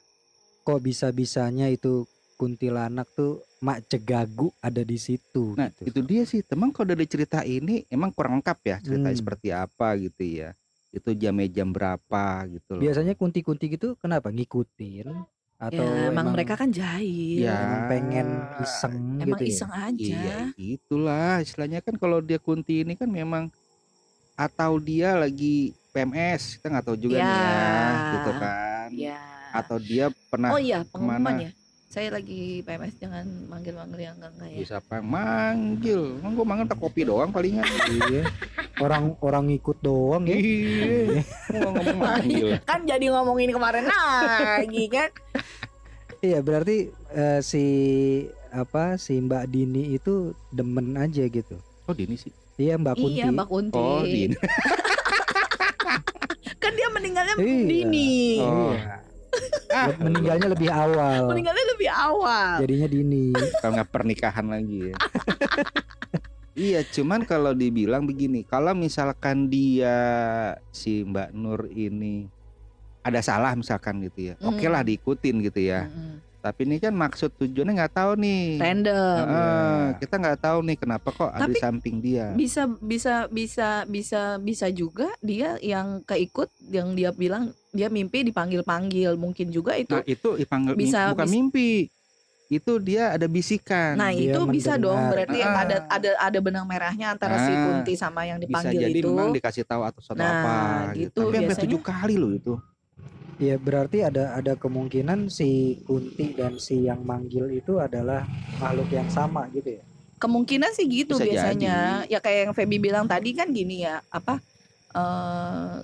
kok 0.62 0.82
bisa-bisanya 0.82 1.70
itu 1.70 2.10
kuntilanak 2.36 3.06
tuh 3.14 3.38
mak 3.62 3.86
cegagu 3.86 4.50
ada 4.60 4.82
di 4.82 4.98
situ 4.98 5.54
Nah 5.54 5.70
gitu. 5.72 5.86
itu 5.86 6.00
dia 6.04 6.24
sih 6.26 6.42
teman 6.42 6.74
kalau 6.74 6.90
dari 6.90 7.06
cerita 7.06 7.46
ini 7.46 7.86
emang 7.88 8.10
kurang 8.10 8.42
lengkap 8.42 8.60
ya 8.66 8.78
ceritanya 8.80 9.14
Hmm. 9.14 9.22
seperti 9.22 9.48
apa 9.54 9.94
gitu 9.96 10.24
ya 10.26 10.58
itu 10.90 11.14
jamnya 11.14 11.46
jam 11.48 11.70
berapa 11.70 12.26
gitu 12.50 12.72
loh 12.72 12.82
Biasanya 12.82 13.14
kunti-kunti 13.14 13.66
gitu 13.70 13.94
kenapa 13.96 14.34
ngikutin 14.34 15.06
atau 15.56 15.86
ya, 15.86 16.10
emang, 16.10 16.10
emang 16.10 16.28
mereka 16.34 16.58
kan 16.58 16.74
jahil. 16.74 17.46
Ya. 17.46 17.62
emang 17.62 17.84
pengen 17.86 18.28
iseng 18.60 18.96
Emang 19.16 19.38
gitu 19.38 19.44
ya? 19.46 19.52
iseng 19.54 19.72
aja. 19.72 20.02
iya 20.02 20.38
itulah 20.58 21.34
istilahnya 21.40 21.80
kan 21.80 21.94
kalau 21.94 22.20
dia 22.20 22.42
kunti 22.42 22.82
ini 22.82 22.98
kan 22.98 23.06
memang 23.06 23.54
atau 24.34 24.76
dia 24.78 25.14
lagi 25.14 25.78
PMS 25.96 26.42
kita 26.54 26.68
nggak 26.70 26.86
tahu 26.86 26.98
juga 27.00 27.16
nih 27.16 27.24
ya 27.24 27.32
Ya. 27.32 28.12
gitu 28.12 28.32
kan 28.36 28.88
Ya. 28.92 29.20
atau 29.52 29.78
dia 29.78 30.06
pernah 30.28 30.52
oh 30.52 30.60
iya, 30.60 30.84
pengumuman 30.86 31.16
ke 31.18 31.24
mana? 31.24 31.42
ya. 31.42 31.52
Saya 31.86 32.12
lagi 32.12 32.42
PMS 32.60 33.00
jangan 33.00 33.24
manggil-manggil 33.48 34.00
yang 34.02 34.16
enggak-enggak 34.16 34.50
ya. 34.50 34.60
bisa 34.60 34.76
apa 34.78 35.00
manggil 35.00 36.20
emang 36.20 36.34
gue 36.34 36.46
manggil 36.46 36.68
tak 36.68 36.78
kopi 36.78 37.02
doang 37.02 37.32
palingan 37.32 37.64
Iya. 38.04 38.28
orang 38.78 39.16
orang 39.18 39.44
ngikut 39.48 39.78
doang 39.80 40.24
ya 40.26 40.36
iya 40.36 41.24
Gua 41.48 41.72
ngomong 41.72 41.98
manggil 41.98 42.48
Kan 42.68 42.84
jadi 42.84 43.06
ngomongin 43.08 43.50
kemarin 43.50 43.88
lagi 43.88 44.84
kan. 44.86 45.10
iya 46.20 46.40
berarti 46.40 46.78
eh, 47.10 47.40
si 47.40 47.64
apa 48.50 48.96
si 48.96 49.16
Mbak 49.16 49.44
Dini 49.48 49.96
itu 49.96 50.14
demen 50.50 50.96
aja 50.96 51.24
gitu 51.24 51.56
oh 51.82 51.94
Dini 51.94 52.16
sih 52.16 52.32
iya 52.58 52.76
Mbak 52.76 52.96
Kunti 52.98 53.16
Iya, 53.16 53.32
Mbak 53.32 53.48
Kunti. 53.48 53.78
oh 53.78 54.04
Dini 54.04 54.36
Kan 56.66 56.74
dia 56.74 56.90
meninggalnya 56.90 57.36
Iya. 57.38 57.68
dini. 57.70 58.14
Oh. 58.42 58.74
Iya. 58.74 58.96
ah 59.70 59.92
meninggalnya 60.00 60.48
lebih 60.48 60.72
awal 60.72 61.28
Meninggalnya 61.28 61.66
lebih 61.70 61.90
awal. 61.92 62.52
jadinya 62.58 62.88
Dini 62.88 63.26
kalau 63.60 63.76
nggak 63.76 63.92
pernikahan 63.92 64.48
lagi 64.48 64.78
ya. 64.88 64.96
iya, 66.56 66.80
cuman 66.82 67.22
kalau 67.22 67.52
dibilang 67.52 68.08
begini, 68.08 68.42
kalau 68.44 68.72
misalkan 68.72 69.46
dia 69.46 69.92
si 70.72 71.04
Mbak 71.04 71.30
Nur 71.32 71.68
ini 71.68 72.32
ada 73.04 73.20
salah 73.20 73.52
misalkan 73.54 74.00
gitu 74.02 74.32
ya, 74.32 74.36
Hmm. 74.38 74.50
oke 74.50 74.66
lah 74.66 74.82
diikutin 74.82 75.36
gitu 75.44 75.60
ya. 75.62 75.86
Mm-mm. 75.86 76.25
Tapi 76.46 76.62
ini 76.62 76.78
kan 76.78 76.94
maksud 76.94 77.34
tujuannya 77.34 77.74
nggak 77.74 77.96
tahu 77.96 78.12
nih. 78.16 78.46
Random. 78.62 79.18
Heeh, 79.18 79.82
Iya. 79.82 79.98
Kita 79.98 80.16
nggak 80.16 80.40
tahu 80.40 80.58
nih 80.62 80.78
kenapa 80.78 81.08
kok 81.10 81.26
ada 81.28 81.42
di 81.42 81.42
Tapi- 81.50 81.58
samping 81.58 81.96
dia. 81.98 82.26
Bisa 82.32 82.70
bisa 82.78 83.26
bisa 83.28 83.70
bisa 83.84 84.22
bisa 84.38 84.68
juga 84.70 85.10
dia 85.20 85.58
yang 85.58 86.06
keikut 86.06 86.46
yang 86.68 86.94
dia 86.94 87.10
bilang 87.10 87.44
dia 87.72 87.90
mimpi 87.90 88.22
dipanggil-panggil. 88.24 89.18
Mungkin 89.18 89.50
juga 89.50 89.74
itu. 89.74 89.90
Nah 89.92 90.06
itu 90.06 90.38
dipanggil 90.38 90.78
bisa- 90.78 91.10
bukan 91.12 91.26
bis- 91.26 91.34
mimpi. 91.34 91.72
Itu 92.46 92.78
dia 92.78 93.10
ada 93.10 93.26
bisikan. 93.26 93.98
Nah, 93.98 94.14
dia 94.14 94.30
itu 94.30 94.40
bisa 94.46 94.78
dong 94.78 94.94
mendengar. 94.94 95.26
berarti 95.26 95.40
Ah. 95.42 95.54
ada 95.58 95.78
ada 95.90 96.10
ada 96.22 96.40
benang 96.40 96.62
merahnya 96.64 97.10
antara 97.10 97.42
si 97.42 97.50
Ah. 97.50 97.74
Kunti 97.74 97.98
sama 97.98 98.22
yang 98.22 98.38
bisa 98.38 98.46
dipanggil 98.62 98.80
jadi 98.86 99.00
itu. 99.02 99.10
memang 99.10 99.34
dikasih 99.34 99.66
tahu 99.66 99.82
atau 99.82 99.98
sesuatu 99.98 100.22
Nah, 100.22 100.46
apa 100.46 100.58
gitu 100.94 101.26
Tapi 101.26 101.34
sampai 101.34 101.42
biasanya. 101.42 101.64
tujuh 101.66 101.82
kali 101.82 102.16
loh 102.16 102.30
itu. 102.32 102.54
Ya 103.36 103.60
berarti 103.60 104.00
ada 104.00 104.32
ada 104.32 104.56
kemungkinan 104.56 105.28
si 105.28 105.84
Kunti 105.84 106.32
dan 106.40 106.56
si 106.56 106.88
yang 106.88 107.04
manggil 107.04 107.52
itu 107.52 107.84
adalah 107.84 108.24
makhluk 108.64 108.88
yang 108.96 109.12
sama 109.12 109.52
gitu 109.52 109.76
ya. 109.76 109.84
Kemungkinan 110.16 110.72
sih 110.72 110.88
gitu 110.88 111.20
Bisa 111.20 111.28
biasanya. 111.28 112.08
Ya 112.08 112.24
kayak 112.24 112.48
yang 112.48 112.56
Feby 112.56 112.80
bilang 112.80 113.12
tadi 113.12 113.36
kan 113.36 113.52
gini 113.52 113.84
ya, 113.84 114.00
apa 114.08 114.40
eh 114.96 115.84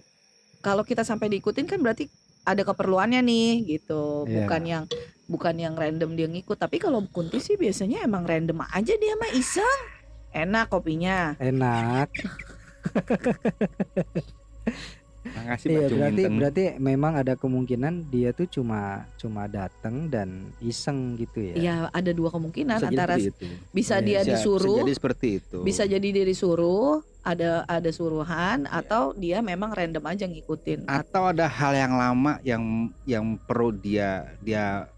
kalau 0.63 0.87
kita 0.87 1.03
sampai 1.03 1.27
diikutin 1.27 1.67
kan 1.67 1.83
berarti 1.83 2.07
ada 2.47 2.63
keperluannya 2.63 3.19
nih 3.19 3.67
gitu. 3.67 4.23
Iya. 4.23 4.47
Bukan 4.47 4.61
yang 4.63 4.83
bukan 5.27 5.55
yang 5.59 5.75
random 5.75 6.15
dia 6.15 6.31
ngikut, 6.31 6.55
tapi 6.55 6.79
kalau 6.79 7.03
Kunti 7.11 7.43
sih 7.43 7.59
biasanya 7.59 8.07
emang 8.07 8.23
random 8.23 8.63
aja 8.71 8.95
dia 8.95 9.13
mah 9.19 9.31
iseng. 9.35 9.79
Enak 10.31 10.71
kopinya. 10.71 11.35
Enak. 11.35 12.07
Makasih 15.31 15.67
Iya 15.67 15.79
Pak 15.79 15.89
berarti 15.91 16.23
berarti 16.29 16.63
memang 16.77 17.13
ada 17.15 17.33
kemungkinan 17.35 17.93
dia 18.07 18.29
tuh 18.31 18.45
cuma 18.45 19.07
cuma 19.15 19.47
datang 19.47 20.07
dan 20.07 20.51
iseng 20.59 21.15
gitu 21.15 21.39
ya. 21.41 21.53
Ya 21.55 21.75
ada 21.89 22.11
dua 22.11 22.29
kemungkinan 22.29 22.77
Bisa 22.77 22.87
antara 22.87 23.15
itu. 23.15 23.47
bisa 23.71 23.95
Iya, 23.97 24.05
dia 24.05 24.19
Bisa- 24.21 24.29
disuruh 24.37 24.77
bisa 24.77 24.83
jadi 24.83 24.93
seperti 24.95 25.27
itu. 25.39 25.57
bisa 25.63 25.83
jadi 25.85 26.07
dia 26.11 26.25
disuruh 26.25 27.01
ada 27.21 27.61
ada 27.65 27.89
suruhan 27.93 28.65
atau 28.65 29.13
dia 29.13 29.39
memang 29.39 29.69
random 29.69 30.01
aja 30.03 30.25
ngikutin 30.25 30.89
atau 30.89 31.29
ada 31.29 31.45
hal 31.45 31.71
yang 31.71 31.93
lama 31.93 32.41
yang 32.41 32.63
yang 33.05 33.37
perlu 33.37 33.69
dia 33.69 34.25
dia 34.41 34.89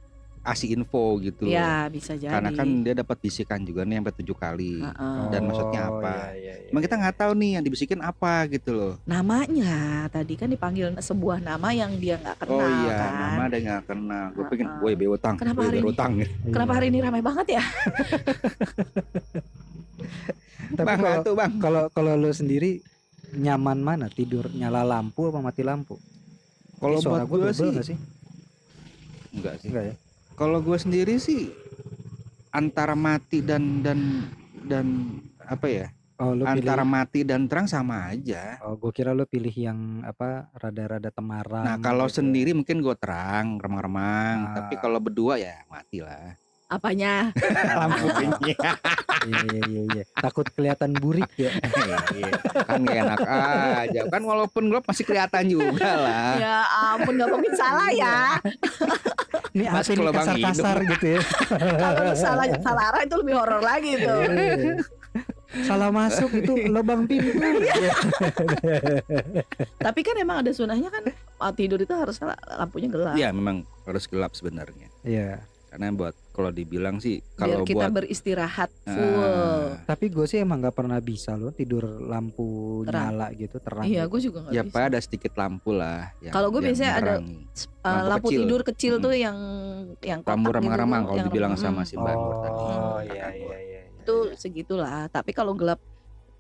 kasih 0.43 0.75
info 0.75 1.00
gitu 1.17 1.47
ya 1.47 1.88
bisa 1.88 2.13
jadi 2.13 2.27
Karena 2.29 2.51
kan 2.51 2.67
dia 2.83 2.93
dapat 2.93 3.15
bisikan 3.17 3.63
juga 3.63 3.81
nih 3.81 3.97
sampai 3.97 4.13
tujuh 4.13 4.35
kali. 4.35 4.75
Heeh. 4.77 5.23
dan 5.31 5.41
maksudnya 5.43 5.81
Oh, 5.85 5.97
apa? 5.97 6.13
iya, 6.29 6.35
iya, 6.35 6.53
iya, 6.59 6.69
Emang 6.69 6.83
kita 6.83 6.93
iya. 6.93 7.01
nggak 7.01 7.15
tahu 7.17 7.31
nih 7.33 7.50
yang 7.50 7.63
dibisikin 7.63 8.00
apa 8.00 8.33
gitu 8.47 8.71
loh. 8.71 8.93
namanya 9.03 9.73
tadi 10.07 10.35
kan 10.35 10.45
dipanggil 10.45 10.91
sebuah 10.93 11.39
nama 11.39 11.71
yang 11.71 11.95
dia 11.95 12.15
nggak 12.17 12.38
kenal 12.38 12.59
oh 12.59 12.69
iya, 12.77 12.91
kan 12.93 13.12
nama 13.15 13.41
ada 13.41 13.55
yang 13.55 13.67
nggak 13.69 13.85
kenal. 13.88 14.25
Gue 14.29 14.45
pengen, 14.45 14.67
Heeh. 14.67 14.81
woi 14.81 14.93
bewotang, 14.93 15.35
Kenapa 15.35 15.59
hari 15.62 15.71
ini? 15.73 15.81
berutang. 15.81 16.12
kenapa 16.45 16.69
Iya. 16.69 16.77
hari 16.77 16.88
ini 16.89 17.00
ramai 17.00 17.21
banget 17.21 17.47
ya 17.50 17.63
Tapi 20.73 20.85
bang, 20.85 21.00
kalau 21.00 21.19
tuh 21.21 21.33
bang. 21.33 21.51
kalau 21.57 21.83
kalau 21.88 22.13
lu 22.15 22.31
sendiri 22.31 22.81
nyaman 23.31 23.77
mana 23.77 24.07
tidur 24.07 24.50
nyala 24.51 24.81
lampu 24.83 25.25
apa 25.25 25.39
mati 25.39 25.62
lampu? 25.62 25.97
Kalau 26.75 26.97
Ini 26.97 27.03
suara 27.03 27.23
buat 27.23 27.29
gua 27.31 27.47
gue 27.47 27.53
sih, 27.55 27.69
nggak 27.71 27.85
sih? 27.85 27.97
enggak 29.31 29.55
sih. 29.57 29.69
Enggak 29.69 29.83
ya? 29.85 29.95
Kalau 30.33 30.59
gue 30.65 30.77
sendiri 30.77 31.21
sih 31.21 31.53
antara 32.49 32.97
mati 32.97 33.41
dan 33.45 33.85
dan 33.85 33.99
dan 34.65 34.87
apa 35.45 35.67
ya? 35.69 35.87
Oh 36.21 36.37
lu 36.37 36.45
antara 36.45 36.85
pilih 36.85 36.93
mati 36.93 37.19
dan 37.25 37.49
terang 37.49 37.65
sama 37.65 38.13
aja. 38.13 38.61
Oh, 38.61 38.77
gue 38.77 38.93
kira 38.93 39.17
lu 39.17 39.25
pilih 39.25 39.51
yang 39.51 40.05
apa 40.05 40.45
rada-rada 40.53 41.09
temaram. 41.09 41.65
Nah 41.65 41.81
kalau 41.81 42.05
gitu. 42.05 42.21
sendiri 42.21 42.53
mungkin 42.53 42.85
gue 42.85 42.95
terang, 42.97 43.57
remang-remang. 43.57 44.37
Ah. 44.53 44.53
Tapi 44.61 44.77
kalau 44.77 45.01
berdua 45.01 45.41
ya 45.41 45.65
mati 45.67 46.05
lah. 46.05 46.37
Apanya 46.73 47.29
Lampunya. 47.79 48.29
Iya 49.23 49.39
iya 49.47 49.61
iya 49.69 49.81
iya. 49.95 50.03
Takut 50.19 50.47
kelihatan 50.51 50.91
burik 50.97 51.29
ya. 51.35 51.51
Iya, 52.13 52.29
kan 52.67 52.79
gak 52.85 52.97
enak 53.01 53.19
aja. 53.25 54.01
Kan 54.11 54.21
walaupun 54.23 54.63
gelap 54.69 54.85
masih 54.85 55.05
kelihatan 55.07 55.43
juga 55.47 55.89
lah. 55.95 56.35
ya 56.37 56.55
ampun 56.93 57.13
nggak 57.17 57.29
mungkin 57.31 57.53
salah 57.55 57.89
ya 57.89 58.37
Ini 59.55 59.69
Mas, 59.69 59.85
apa 59.85 59.91
ini 59.93 59.99
kalau 60.01 60.11
Bang 60.13 60.27
kasar-kasar 60.27 60.77
gitu 60.89 61.05
ya. 61.17 61.19
kalau 61.77 62.13
salah 62.17 62.45
salah 62.57 62.83
arah 62.89 63.01
itu 63.05 63.15
lebih 63.21 63.33
horor 63.37 63.61
lagi 63.61 63.91
tuh 64.01 64.21
Iya. 65.53 65.65
Salah 65.69 65.93
masuk 65.93 66.33
itu 66.33 66.53
lubang 66.65 67.05
pintu. 67.05 67.37
Iya. 67.37 67.93
tapi 69.77 70.01
kan 70.01 70.17
emang 70.17 70.41
ada 70.41 70.49
sunahnya 70.49 70.89
kan 70.89 71.03
tidur 71.53 71.77
itu 71.77 71.93
harus 71.93 72.17
lampunya 72.57 72.89
gelap 72.89 73.13
Iya 73.13 73.29
memang 73.29 73.61
harus 73.85 74.09
gelap 74.09 74.33
sebenarnya. 74.33 74.89
Iya. 75.05 75.45
Karena 75.73 75.89
buat 75.89 76.13
kalau 76.29 76.53
dibilang 76.53 77.01
sih 77.01 77.17
biar 77.17 77.33
kalau 77.33 77.65
kita 77.65 77.89
buat 77.89 77.97
beristirahat 77.97 78.69
full 78.85 79.17
Ah, 79.17 79.81
Tapi 79.89 80.05
gue 80.13 80.25
sih 80.29 80.37
emang 80.37 80.61
nggak 80.61 80.77
pernah 80.77 81.01
bisa 81.01 81.33
loh 81.33 81.49
tidur 81.49 81.81
lampu 81.97 82.45
Terang. 82.85 83.09
nyala 83.09 83.27
gitu 83.33 83.57
terang. 83.57 83.81
iya 83.81 84.05
gitu. 84.05 84.11
gue 84.13 84.19
juga 84.29 84.37
nggak 84.45 84.53
ya 84.53 84.61
bisa 84.61 84.73
Pak 84.77 84.83
ada 84.85 84.99
sedikit 85.01 85.33
lampu 85.33 85.69
lah. 85.73 86.13
Kalau 86.29 86.53
gue 86.53 86.61
biasanya 86.61 86.93
ada. 86.93 87.13
Uh, 87.17 87.25
lampu 87.81 88.05
lampu 88.05 88.27
kecil. 88.29 88.39
tidur 88.45 88.61
kecil 88.61 88.93
Mm-mm. 88.97 89.05
tuh 89.09 89.13
yang 89.17 89.37
yang 90.05 90.19
lampu 90.21 90.45
gitu 90.45 90.57
remang-remang 90.61 91.01
kalau 91.09 91.19
dibilang 91.25 91.53
remang. 91.57 91.65
sama 91.65 91.81
si 91.89 91.97
Mbak 91.97 92.13
tadi. 92.13 92.63
Oh 92.69 92.99
iya 93.01 93.27
iya 93.33 93.57
iya. 93.57 93.81
itu 93.97 94.15
segitulah 94.37 95.09
tapi 95.09 95.33
kalau 95.33 95.57
gelap 95.57 95.81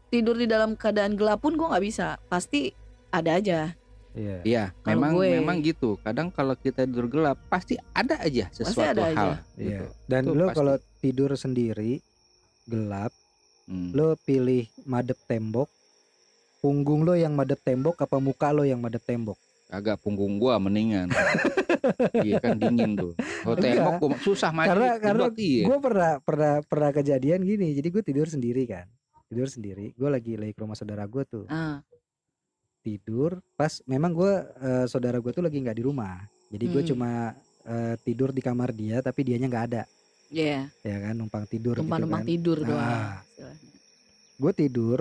tidur 0.07 0.37
di 0.37 0.45
dalam 0.45 0.77
keadaan 0.77 1.17
gelap 1.17 1.41
pun 1.41 1.57
gue 1.57 1.65
nggak 1.65 1.81
bisa 1.81 2.21
pasti 2.29 2.69
ada 3.09 3.41
aja 3.41 3.73
Iya. 4.13 4.37
Iya, 4.43 4.63
Kalau 4.77 4.89
memang 4.93 5.11
gue- 5.15 5.33
memang 5.35 5.57
gitu. 5.59 5.89
Kadang 5.99 6.29
kalau 6.29 6.53
kita 6.53 6.83
tidur 6.83 7.05
gelap 7.07 7.37
pasti 7.47 7.73
ada 7.91 8.17
aja 8.17 8.45
sesuatu 8.49 8.93
ada 8.93 9.03
aja. 9.03 9.17
hal. 9.17 9.31
Iya. 9.53 9.69
gitu. 9.81 9.85
Dan 10.05 10.21
Itu 10.23 10.31
lo 10.31 10.45
pasti. 10.45 10.55
kalau 10.55 10.73
tidur 10.99 11.31
sendiri 11.33 11.93
gelap, 12.63 13.11
Hmm. 13.63 13.89
lo 13.91 14.13
pilih 14.19 14.63
madep 14.83 15.17
tembok. 15.23 15.65
Punggung 16.59 17.01
lo 17.01 17.13
yang 17.13 17.33
madep 17.33 17.59
tembok 17.59 17.97
apa 17.97 18.17
muka 18.17 18.49
lo 18.49 18.63
yang 18.63 18.77
madep 18.77 19.01
tembok? 19.01 19.35
Agak 19.67 19.99
punggung 19.99 20.37
gua 20.37 20.55
mendingan. 20.57 21.09
iya 22.21 22.37
kan 22.37 22.55
dingin 22.55 22.93
tuh. 22.93 23.11
Oh 23.43 23.51
Enggak. 23.51 23.73
tembok 23.75 23.93
gua 23.99 24.17
susah 24.21 24.49
maju. 24.49 24.69
Karena- 24.69 24.97
karena 24.97 25.25
iya. 25.35 25.65
Gue 25.65 25.77
pernah 25.79 26.11
pernah 26.19 26.53
pernah 26.61 26.89
kejadian 26.91 27.41
gini. 27.41 27.73
Jadi 27.73 27.87
gue 27.89 27.99
tidur 28.01 28.27
sendiri 28.27 28.63
kan. 28.63 28.85
Tidur 29.25 29.47
sendiri. 29.47 29.91
Gue 29.91 30.07
lagi 30.07 30.35
lagi 30.35 30.51
ke 30.51 30.61
rumah 30.61 30.75
saudara 30.75 31.03
gue 31.03 31.23
tuh. 31.25 31.45
ah 31.47 31.81
Tidur 32.83 33.39
pas 33.55 33.71
memang 33.85 34.11
gue 34.11 34.33
eh, 34.59 34.85
saudara 34.85 35.15
gue 35.17 35.31
tuh 35.31 35.39
lagi 35.39 35.55
nggak 35.57 35.73
di 35.73 35.83
rumah. 35.83 36.19
Jadi 36.51 36.65
gue 36.67 36.81
Hmm. 36.83 36.89
cuma 36.91 37.11
eh, 37.63 37.95
tidur 37.97 38.29
di 38.29 38.43
kamar 38.43 38.69
dia 38.69 38.99
tapi 38.99 39.23
dianya 39.23 39.47
nggak 39.47 39.65
ada. 39.71 39.83
ya 40.27 40.65
Ya 40.81 40.97
kan 40.99 41.13
numpang 41.15 41.45
tidur 41.45 41.77
numpang-numpang 41.77 42.21
gitu 42.21 42.27
kan. 42.27 42.33
tidur 42.35 42.57
doang 42.59 42.75
Nah. 42.75 43.15
istilahnya. 43.23 43.69
Gue 44.35 44.51
tidur 44.53 44.99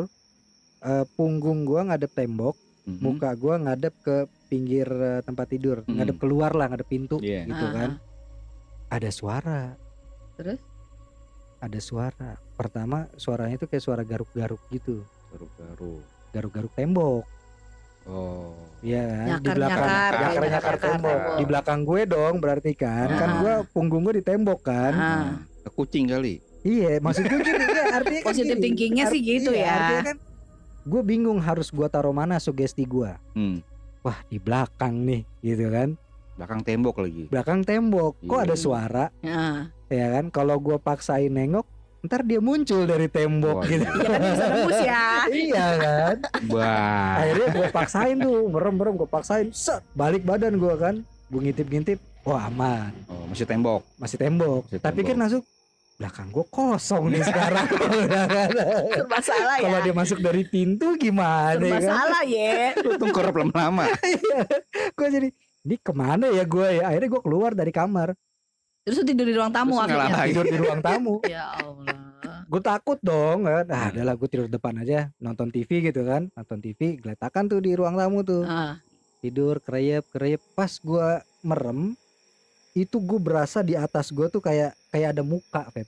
eh, 0.80 1.04
punggung 1.12 1.62
gue 1.62 1.80
ngadep 1.80 2.10
tembok, 2.12 2.54
Mhm. 2.84 2.98
muka 2.98 3.30
gue 3.32 3.54
ngadep 3.56 3.94
ke 4.00 4.16
pinggir 4.46 4.86
eh, 4.86 5.20
tempat 5.20 5.46
tidur, 5.48 5.82
Hmm. 5.82 5.94
ngadep 5.96 6.18
keluar 6.18 6.50
lah, 6.52 6.66
ngadep 6.68 6.86
pintu 6.86 7.18
Iya. 7.18 7.46
gitu 7.46 7.64
Ah, 7.64 7.72
kan. 7.72 7.90
ah. 7.92 8.92
Ada 8.92 9.10
suara, 9.10 9.60
terus 10.36 10.58
ada 11.58 11.78
suara. 11.78 12.30
Pertama 12.52 13.06
suaranya 13.16 13.56
tuh 13.56 13.66
kayak 13.66 13.80
suara 13.80 14.02
garuk-garuk 14.02 14.58
gitu, 14.68 15.02
Baru-baru. 15.30 16.02
garuk-garuk 16.30 16.72
tembok. 16.74 17.24
Oh. 18.04 18.50
Iya 18.80 18.98
kan? 18.98 19.14
di 19.14 19.30
Nyakar-nyakar, 19.30 19.54
belakang 19.54 19.78
ya, 19.78 19.86
nyakar 19.86 20.10
nyakar 20.10 20.42
nyakar-nyakar 20.42 20.74
tembok. 20.76 20.90
tembok. 21.12 21.20
Di 21.32 21.44
belakang 21.44 21.80
gue 21.82 22.00
dong 22.04 22.34
berarti 22.36 22.72
kan. 22.74 23.08
Kan 23.12 23.28
Ah. 23.28 23.38
gue 23.38 23.52
punggung 23.70 24.02
gue 24.02 24.14
di 24.18 24.24
tembok 24.24 24.60
kan. 24.60 24.92
Ah. 24.92 25.06
Nah, 25.22 25.34
ke 25.62 25.70
kucing 25.70 26.06
kali. 26.08 26.42
Iya, 26.62 26.98
maksud 26.98 27.24
gue 27.24 27.38
gini 27.40 27.64
ya, 27.64 27.84
artinya 27.98 28.20
kan 28.20 28.28
Positive 28.28 28.54
gini. 28.54 28.64
thinkingnya 28.64 29.04
sih 29.06 29.20
gitu 29.20 29.50
iya, 29.50 29.62
ya. 29.62 29.72
Artinya 29.72 30.02
kan 30.04 30.16
gue 30.82 31.02
bingung 31.04 31.38
harus 31.38 31.70
gue 31.70 31.86
taruh 31.86 32.10
mana 32.10 32.36
sugesti 32.36 32.82
gue. 32.82 33.10
Hmm. 33.32 33.62
Wah 34.00 34.18
di 34.26 34.38
belakang 34.38 34.98
nih, 35.00 35.22
gitu 35.40 35.70
kan. 35.70 35.94
Belakang 36.32 36.60
tembok 36.60 36.96
lagi. 36.98 37.24
Belakang 37.28 37.62
tembok. 37.62 38.18
Kok 38.20 38.34
Iya. 38.36 38.44
ada 38.44 38.56
suara? 38.56 39.04
Ah. 39.22 39.70
Ya 39.86 40.10
kan. 40.12 40.26
Kalau 40.28 40.58
gue 40.58 40.74
paksain 40.76 41.30
nengok, 41.30 41.66
ntar 42.02 42.20
dia 42.20 42.38
muncul 42.38 42.82
dari 42.82 43.06
tembok 43.06 43.58
Wah, 43.58 43.64
gitu. 43.64 43.86
Iya 43.86 44.08
kan 44.08 44.20
bisa 44.24 44.44
nembus 44.48 44.80
ya 44.80 45.04
iya 45.44 45.66
kan. 45.76 46.16
Wah. 46.48 47.14
Akhirnya 47.16 47.46
gue 47.52 47.66
paksain 47.70 48.16
tuh, 48.16 48.38
merem 48.48 48.74
merem 48.74 48.94
gue 48.94 49.06
paksain, 49.06 49.46
set 49.50 49.82
balik 49.92 50.22
badan 50.22 50.54
gue 50.54 50.74
kan. 50.74 50.94
Gue 51.26 51.40
ngintip 51.40 51.64
ngintip, 51.64 51.96
wah 52.22 52.44
aman, 52.44 52.90
Oh, 53.06 53.24
masih 53.24 53.44
tembok. 53.44 53.86
masih 53.96 54.16
tembok. 54.16 54.66
Masih 54.66 54.78
Tapi 54.78 55.00
kan 55.00 55.14
tembok. 55.14 55.24
masuk 55.24 55.42
belakang 55.94 56.28
gue 56.28 56.46
kosong 56.48 57.04
nih 57.08 57.22
sekarang. 57.22 57.66
serba 58.92 59.18
salah 59.20 59.56
ya 59.56 59.64
Kalau 59.64 59.78
dia 59.80 59.94
masuk 59.94 60.18
dari 60.18 60.42
pintu 60.42 60.86
gimana 60.96 61.54
serba 61.54 61.68
ya 61.68 61.78
kan? 61.78 61.86
salah 61.88 62.22
ya 62.24 62.58
Lu 62.76 62.90
tengkurap 62.96 63.32
lama-lama. 63.32 63.86
gue 64.98 65.08
jadi 65.08 65.28
ini 65.62 65.76
ke 65.78 65.92
mana 65.92 66.26
ya 66.26 66.42
gue 66.42 66.66
ya 66.72 66.90
akhirnya 66.90 67.08
gue 67.08 67.22
keluar 67.22 67.50
dari 67.52 67.70
kamar 67.70 68.18
terus 68.82 68.98
lu 68.98 69.04
tidur 69.04 69.24
di 69.24 69.34
ruang 69.34 69.50
tamu 69.50 69.74
Terus 69.76 69.84
akhirnya? 69.88 70.26
tidur 70.26 70.46
di 70.46 70.58
ruang 70.58 70.80
tamu. 70.80 71.14
Ya 71.30 71.44
Allah. 71.54 71.98
Gue 72.44 72.60
takut 72.60 72.98
dong 73.00 73.38
kan. 73.42 73.64
Ah 73.66 73.88
Hmm. 73.88 73.90
adalah 73.96 74.12
gue 74.12 74.28
tidur 74.28 74.44
depan 74.46 74.74
aja. 74.76 75.08
Nonton 75.16 75.48
TV 75.48 75.70
gitu 75.82 76.02
kan. 76.02 76.28
Nonton 76.30 76.58
TV 76.58 76.98
geletakan 76.98 77.48
tuh 77.48 77.58
di 77.58 77.72
ruang 77.72 77.94
tamu 77.94 78.20
tuh. 78.22 78.44
Ah. 78.44 78.76
tidur 79.18 79.62
kereyep 79.62 80.02
kereyep 80.10 80.42
pas 80.52 80.66
gue 80.68 81.06
merem 81.40 81.94
itu 82.72 82.98
gue 82.98 83.20
berasa 83.22 83.62
di 83.62 83.78
atas 83.78 84.10
gue 84.10 84.26
tuh 84.26 84.42
kayak 84.42 84.74
kayak 84.90 85.14
ada 85.14 85.22
muka 85.22 85.62
Feb 85.70 85.86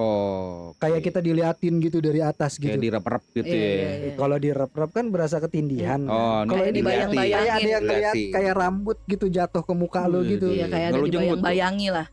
Oh, 0.00 0.72
kayak 0.80 1.04
kita 1.04 1.20
diliatin 1.20 1.76
gitu 1.78 2.00
dari 2.00 2.18
atas 2.18 2.56
kayak 2.56 2.80
gitu 2.80 2.88
direp-rep 2.88 3.22
gitu 3.34 3.44
Iya, 3.46 3.60
ya. 3.60 3.76
iya, 3.76 3.90
iya. 3.92 4.12
kalau 4.16 4.36
di 4.40 4.48
rep 4.48 4.72
kan 4.88 5.06
berasa 5.08 5.36
ketindihan 5.36 6.00
Oh, 6.08 6.42
Kalau 6.42 6.58
Kayak 6.58 6.66
ini 6.66 6.78
dibayang-bayangin. 6.80 7.36
kayak 7.38 7.52
ada 7.52 7.68
yang 7.68 7.84
Diliatin. 7.84 8.30
kayak 8.32 8.54
rambut 8.56 8.98
gitu 9.04 9.26
jatuh 9.28 9.60
ke 9.60 9.74
muka 9.76 10.08
lo 10.08 10.24
Wih, 10.24 10.32
gitu 10.32 10.48
Iya 10.48 10.66
kayak 10.66 10.86
ada 10.88 10.98
dibayang-bayangi 11.04 11.88
lah. 11.92 12.06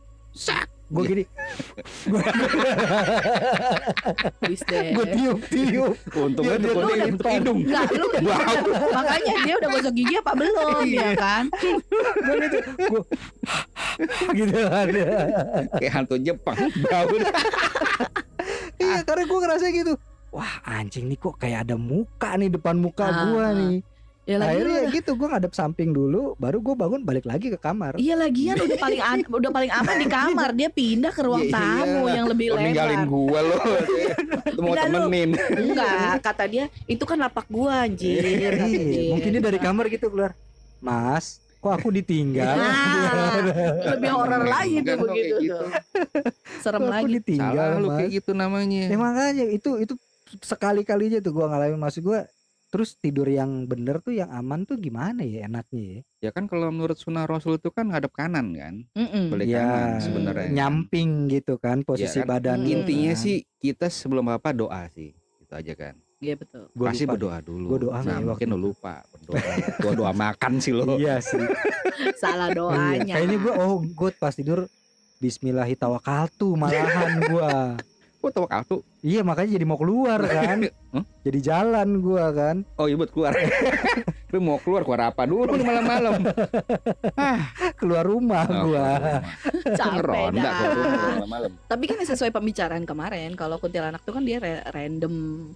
Gue 0.90 1.02
gini 1.06 1.24
Please 4.40 4.64
deh. 4.64 4.90
gue 4.90 5.06
tiup 5.08 5.38
tiup 5.46 5.94
Untungnya 6.10 6.56
Dia- 6.56 6.74
dia 6.74 7.06
di 7.06 7.12
depan. 7.14 7.32
hidung. 7.38 7.58
Enggak, 7.62 7.86
lu 7.92 8.06
makanya 8.90 9.34
dia 9.40 9.54
udah 9.56 9.68
gosok 9.70 9.92
gigi 9.92 10.14
apa 10.16 10.32
belum 10.34 10.82
Iya. 10.82 10.98
ya 11.00 11.10
kan? 11.14 11.44
gue 11.50 12.34
gitu 12.40 12.58
gue 12.88 13.02
gitu 14.34 14.58
kan 14.64 14.86
Kayak 15.72 15.92
hantu 15.92 16.14
Jepang. 16.18 16.56
Bau. 16.84 17.06
iya 18.76 18.98
karena 19.02 19.22
gue 19.24 19.38
ngerasa 19.38 19.66
gitu 19.70 19.92
wah 20.30 20.52
anjing 20.64 21.06
nih 21.06 21.16
kok 21.16 21.36
kayak 21.36 21.64
ada 21.64 21.76
muka 21.76 22.34
nih 22.34 22.50
depan 22.50 22.76
muka 22.76 23.04
Ah, 23.04 23.14
gue 23.24 23.40
ah. 23.40 23.50
nih 23.52 23.76
Ya 24.30 24.38
lagi 24.38 24.62
akhirnya 24.62 24.80
gitu 24.94 25.10
gue 25.18 25.26
ngadep 25.26 25.50
samping 25.50 25.90
dulu 25.90 26.38
baru 26.38 26.62
gue 26.62 26.74
bangun 26.78 27.02
balik 27.02 27.26
lagi 27.26 27.50
ke 27.50 27.58
kamar 27.58 27.98
Iya 27.98 28.14
lagian 28.14 28.54
udah 28.54 28.78
paling 28.78 29.00
udah 29.42 29.50
paling 29.50 29.72
aman 29.74 29.96
di 29.98 30.06
kamar 30.06 30.50
dia 30.54 30.70
pindah 30.70 31.10
ke 31.10 31.20
ruang 31.20 31.42
Iya, 31.42 31.52
tamu 31.52 32.00
iya. 32.06 32.12
yang 32.14 32.26
lebih 32.30 32.46
Lo 32.46 32.56
ninggalin 32.56 33.00
lebar. 33.02 33.10
gua 33.10 33.40
lo. 33.42 33.56
Lu 34.54 34.60
mau 34.62 34.74
temenin. 34.76 35.30
Enggak, 35.34 36.22
kata 36.22 36.44
dia 36.46 36.64
itu 36.86 37.02
kan 37.02 37.18
lapak 37.18 37.50
gua 37.50 37.82
anjir. 37.82 38.22
Iya, 38.22 38.50
mungkin 39.10 39.28
dia 39.34 39.42
dari 39.42 39.58
kamar 39.58 39.90
gitu 39.90 40.06
keluar 40.06 40.30
mas 40.78 41.42
kok 41.58 41.76
aku 41.76 41.92
ditinggal 41.92 42.56
Nah, 42.56 43.36
lebih 43.92 44.10
horor 44.10 44.48
lagi 44.48 44.80
tuh 44.80 44.96
begitu 44.96 45.34
tuh. 45.50 45.68
Serem 46.62 46.80
kok 46.80 46.88
aku 46.88 47.04
lagi. 47.04 47.14
ditinggal 47.18 47.52
Salah 47.66 47.76
lu 47.76 47.88
mas 47.88 47.96
kayak 47.98 48.10
gitu 48.14 48.30
namanya. 48.32 48.82
Ya 48.86 48.96
makanya 48.96 49.44
itu 49.44 49.70
itu 49.76 49.94
sekali 50.40 50.86
kalinya 50.86 51.18
tuh 51.18 51.34
gua 51.34 51.50
ngalamin 51.50 51.76
maksud 51.76 52.00
gua 52.00 52.24
terus 52.70 52.94
tidur 52.94 53.26
yang 53.26 53.66
bener 53.66 53.98
tuh 53.98 54.14
yang 54.14 54.30
aman 54.30 54.62
tuh 54.62 54.78
gimana 54.78 55.20
ya 55.20 55.44
enaknya 55.44 55.82
ya? 55.82 56.00
Ya 56.20 56.30
kan 56.30 56.46
kalau 56.46 56.70
menurut 56.70 56.94
sunnah 56.94 57.26
Rasul 57.26 57.58
itu 57.58 57.68
kan 57.68 57.90
ngadep 57.90 58.14
kanan 58.14 58.54
kan. 58.54 58.74
Balik 59.26 59.46
Ya, 59.46 59.66
kanan 59.66 60.00
sebenarnya. 60.00 60.46
kan. 60.46 60.54
nyamping 60.54 61.10
gitu 61.26 61.58
kan 61.58 61.82
posisi 61.82 62.22
kan? 62.22 62.30
badan. 62.30 62.62
Intinya 62.62 63.12
kan. 63.12 63.18
sih 63.18 63.36
kita 63.58 63.90
sebelum 63.90 64.30
apa 64.30 64.54
doa 64.54 64.86
sih. 64.88 65.10
Itu 65.42 65.50
aja 65.50 65.74
kan. 65.74 65.98
Iya 66.20 66.36
betul. 66.36 66.68
Gua 66.70 66.92
Pasti 66.92 67.02
lupa 67.02 67.12
berdoa 67.16 67.38
dulu. 67.40 67.66
Gua 67.66 67.78
doa 67.80 67.92
nah, 67.92 68.02
nggak 68.04 68.14
ya 68.14 68.26
mungkin 68.28 68.48
waktu 68.48 68.60
lu 68.60 68.66
lupa 68.70 68.94
berdoa. 69.10 69.42
Gua 69.80 69.92
doa 69.96 70.12
makan 70.14 70.52
sih 70.60 70.72
lo. 70.76 70.84
Iya 70.94 71.16
sih. 71.18 71.42
Salah 72.22 72.48
Iya. 72.52 72.56
doanya. 72.56 73.14
Kayaknya 73.18 73.36
gua 73.40 73.54
oh 73.58 73.82
gua 73.90 74.10
pas 74.14 74.36
tidur 74.36 74.70
Bismillahirrahmanirrahim 75.20 76.56
malahan 76.56 77.12
gua. 77.28 77.50
Gua 78.20 78.28
tahu 78.30 78.44
tuh. 78.62 78.80
Iya 79.00 79.24
makanya 79.24 79.56
jadi 79.56 79.64
mau 79.64 79.74
keluar 79.74 80.20
kan. 80.30 80.60
Jadi 81.20 81.38
jalan 81.40 81.88
gua 81.98 82.28
kan. 82.30 82.56
Oh 82.76 82.84
iya 82.84 82.94
buat 82.94 83.08
keluar. 83.08 83.32
Lu 84.30 84.38
mau 84.38 84.60
keluar 84.60 84.84
keluar 84.84 85.02
apa 85.08 85.24
dulu 85.24 85.50
nih 85.50 85.64
malam-malam? 85.64 86.22
Keluar 87.74 88.04
rumah 88.04 88.44
Oh, 88.46 88.68
gua. 88.68 88.88
Capek 89.66 90.04
Ronda 90.04 90.38
dah. 90.44 90.58
malam-malam. 91.16 91.50
Tapi 91.64 91.84
kan 91.86 91.98
sesuai 91.98 92.30
pembicaraan 92.30 92.84
kemarin 92.84 93.32
kalau 93.34 93.56
kuntilanak 93.56 94.00
tuh 94.00 94.12
kan 94.12 94.22
dia 94.22 94.38
ra- 94.38 94.68
random 94.70 95.48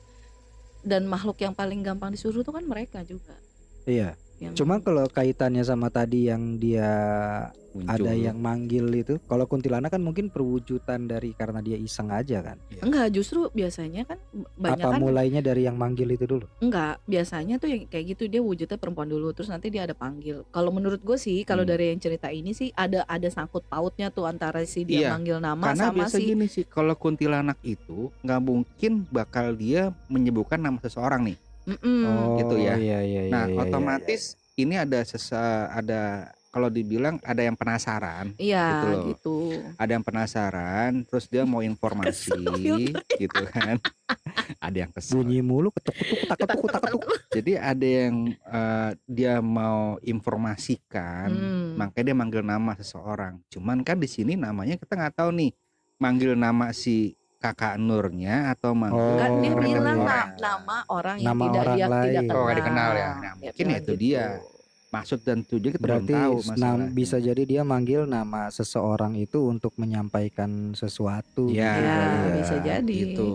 dan 0.80 1.04
makhluk 1.04 1.36
yang 1.38 1.52
paling 1.52 1.80
gampang 1.80 2.10
disuruh 2.10 2.40
tuh 2.40 2.52
kan 2.52 2.64
mereka 2.64 3.00
juga. 3.02 3.36
Iya. 3.84 4.16
Yang 4.36 4.58
Cuma 4.58 4.80
kalau 4.80 5.06
kaitannya 5.06 5.62
sama 5.62 5.86
tadi 5.86 6.26
yang 6.26 6.58
dia 6.58 6.90
Muncul. 7.74 7.90
ada 7.90 8.12
yang 8.14 8.38
manggil 8.38 8.86
itu 8.88 9.18
kalau 9.26 9.44
kuntilanak 9.44 9.90
kan 9.90 9.98
mungkin 9.98 10.30
perwujudan 10.30 11.04
dari 11.04 11.34
karena 11.34 11.58
dia 11.58 11.74
iseng 11.74 12.08
aja 12.08 12.38
kan 12.38 12.56
enggak 12.78 13.10
justru 13.10 13.50
biasanya 13.50 14.06
kan 14.06 14.18
banyak 14.54 14.78
apa 14.80 14.94
kan 14.94 15.00
mulainya 15.02 15.42
dari 15.42 15.66
yang 15.66 15.74
manggil 15.74 16.06
itu 16.06 16.22
dulu 16.24 16.46
enggak 16.62 17.02
biasanya 17.04 17.58
tuh 17.58 17.66
yang 17.66 17.82
kayak 17.84 18.14
gitu 18.14 18.30
dia 18.30 18.38
wujudnya 18.38 18.78
perempuan 18.78 19.10
dulu 19.10 19.34
terus 19.34 19.50
nanti 19.50 19.68
dia 19.68 19.82
ada 19.82 19.92
panggil. 19.92 20.46
Kalau 20.48 20.70
menurut 20.70 21.02
gue 21.02 21.18
sih 21.18 21.42
kalau 21.42 21.66
Hmm. 21.66 21.72
dari 21.72 21.90
yang 21.90 21.98
cerita 21.98 22.28
ini 22.28 22.54
sih 22.54 22.70
ada 22.72 23.02
ada 23.04 23.26
sangkut 23.26 23.66
pautnya 23.66 24.12
tuh 24.14 24.24
antara 24.24 24.62
si 24.62 24.86
dia 24.86 25.08
Iya, 25.08 25.08
manggil 25.18 25.38
nama 25.42 25.64
Karena 25.64 25.90
sama 25.90 25.96
biasa 25.98 26.16
si 26.16 26.22
gini 26.24 26.46
sih, 26.46 26.64
kalau 26.64 26.94
kuntilanak 26.94 27.58
itu 27.60 28.14
nggak 28.22 28.40
mungkin 28.40 28.92
bakal 29.08 29.50
dia 29.52 29.90
menyebutkan 30.06 30.62
nama 30.62 30.78
seseorang 30.78 31.26
nih. 31.26 31.38
Mm-mm. 31.64 32.38
gitu 32.38 32.54
ya. 32.60 32.76
iya 32.76 33.00
iya 33.00 33.22
Nah, 33.32 33.48
iya, 33.48 33.56
iya, 33.56 33.60
otomatis 33.64 34.22
ini 34.54 34.76
ada 34.76 35.00
sesa 35.02 35.66
ada 35.72 36.28
kalau 36.54 36.68
dibilang 36.68 37.18
ada 37.20 37.42
yang 37.42 37.52
penasaran, 37.52 38.30
Iya 38.36 38.62
Gitu 38.64 38.86
loh. 38.86 39.02
gitu. 39.04 39.36
ada 39.74 39.90
yang 39.90 40.00
penasaran, 40.00 41.02
terus 41.02 41.26
dia 41.26 41.42
mau 41.42 41.58
informasi, 41.60 42.30
gitu 43.18 43.42
kan. 43.50 43.82
ada 44.60 44.76
yang 44.78 44.88
kesel. 44.88 45.18
bunyi 45.18 45.40
mulu 45.40 45.72
ketuk 45.72 45.94
ketuk 45.96 46.20
tak 46.28 46.38
ketuk 46.38 46.68
tak 46.68 46.82
ketuk 46.84 47.02
Jadi 47.32 47.52
ada 47.56 47.82
yang 47.82 48.14
eh, 48.30 48.90
dia 49.04 49.34
mau 49.40 49.98
informasikan, 50.00 51.28
Hmm. 51.28 51.74
makanya 51.74 52.04
dia 52.04 52.16
manggil 52.16 52.42
nama 52.42 52.72
seseorang. 52.72 53.42
Cuman 53.48 53.82
kan 53.82 53.96
di 53.96 54.06
sini 54.06 54.34
namanya 54.34 54.76
kita 54.76 54.94
nggak 54.94 55.16
tahu 55.16 55.34
nih, 55.34 55.50
manggil 55.96 56.32
nama 56.34 56.70
si 56.70 57.12
kakak 57.36 57.76
Nurnya 57.76 58.48
atau 58.50 58.72
manggil 58.72 59.20
dia 59.36 59.52
Oh, 59.52 59.60
bilang 59.60 59.98
iya. 59.98 60.06
na- 60.06 60.32
nama 60.38 60.76
orang 60.88 61.16
yang 61.18 61.28
Nama 61.28 61.42
tidak 61.42 61.60
orang 61.60 61.76
dia 61.76 61.86
lain. 61.86 62.04
tidak 62.06 62.22
kenal. 62.24 62.40
Oh, 62.40 62.54
dikenal 62.54 62.90
ya. 62.90 63.04
Nah, 63.04 63.12
Ya, 63.12 63.32
mungkin 63.36 63.64
bilang 63.66 63.80
itu 63.82 63.92
dia. 63.94 64.26
Maksud 64.94 65.18
dan 65.20 65.42
tujuan 65.42 65.72
kita 65.72 65.80
belum 65.80 65.90
berarti 66.00 66.14
tahu 66.14 66.34
nam- 66.36 66.48
masalahnya. 66.54 66.88
bisa 66.90 67.16
jadi 67.18 67.42
dia 67.42 67.62
manggil 67.62 68.00
nama 68.06 68.46
seseorang 68.48 69.12
itu 69.16 69.38
untuk 69.44 69.74
menyampaikan 69.74 70.50
sesuatu 70.72 71.50
Ya, 71.50 71.74
Ya, 71.74 71.80
iya, 71.82 72.28
bisa 72.32 72.54
jadi. 72.60 72.98
Gitu. 73.10 73.28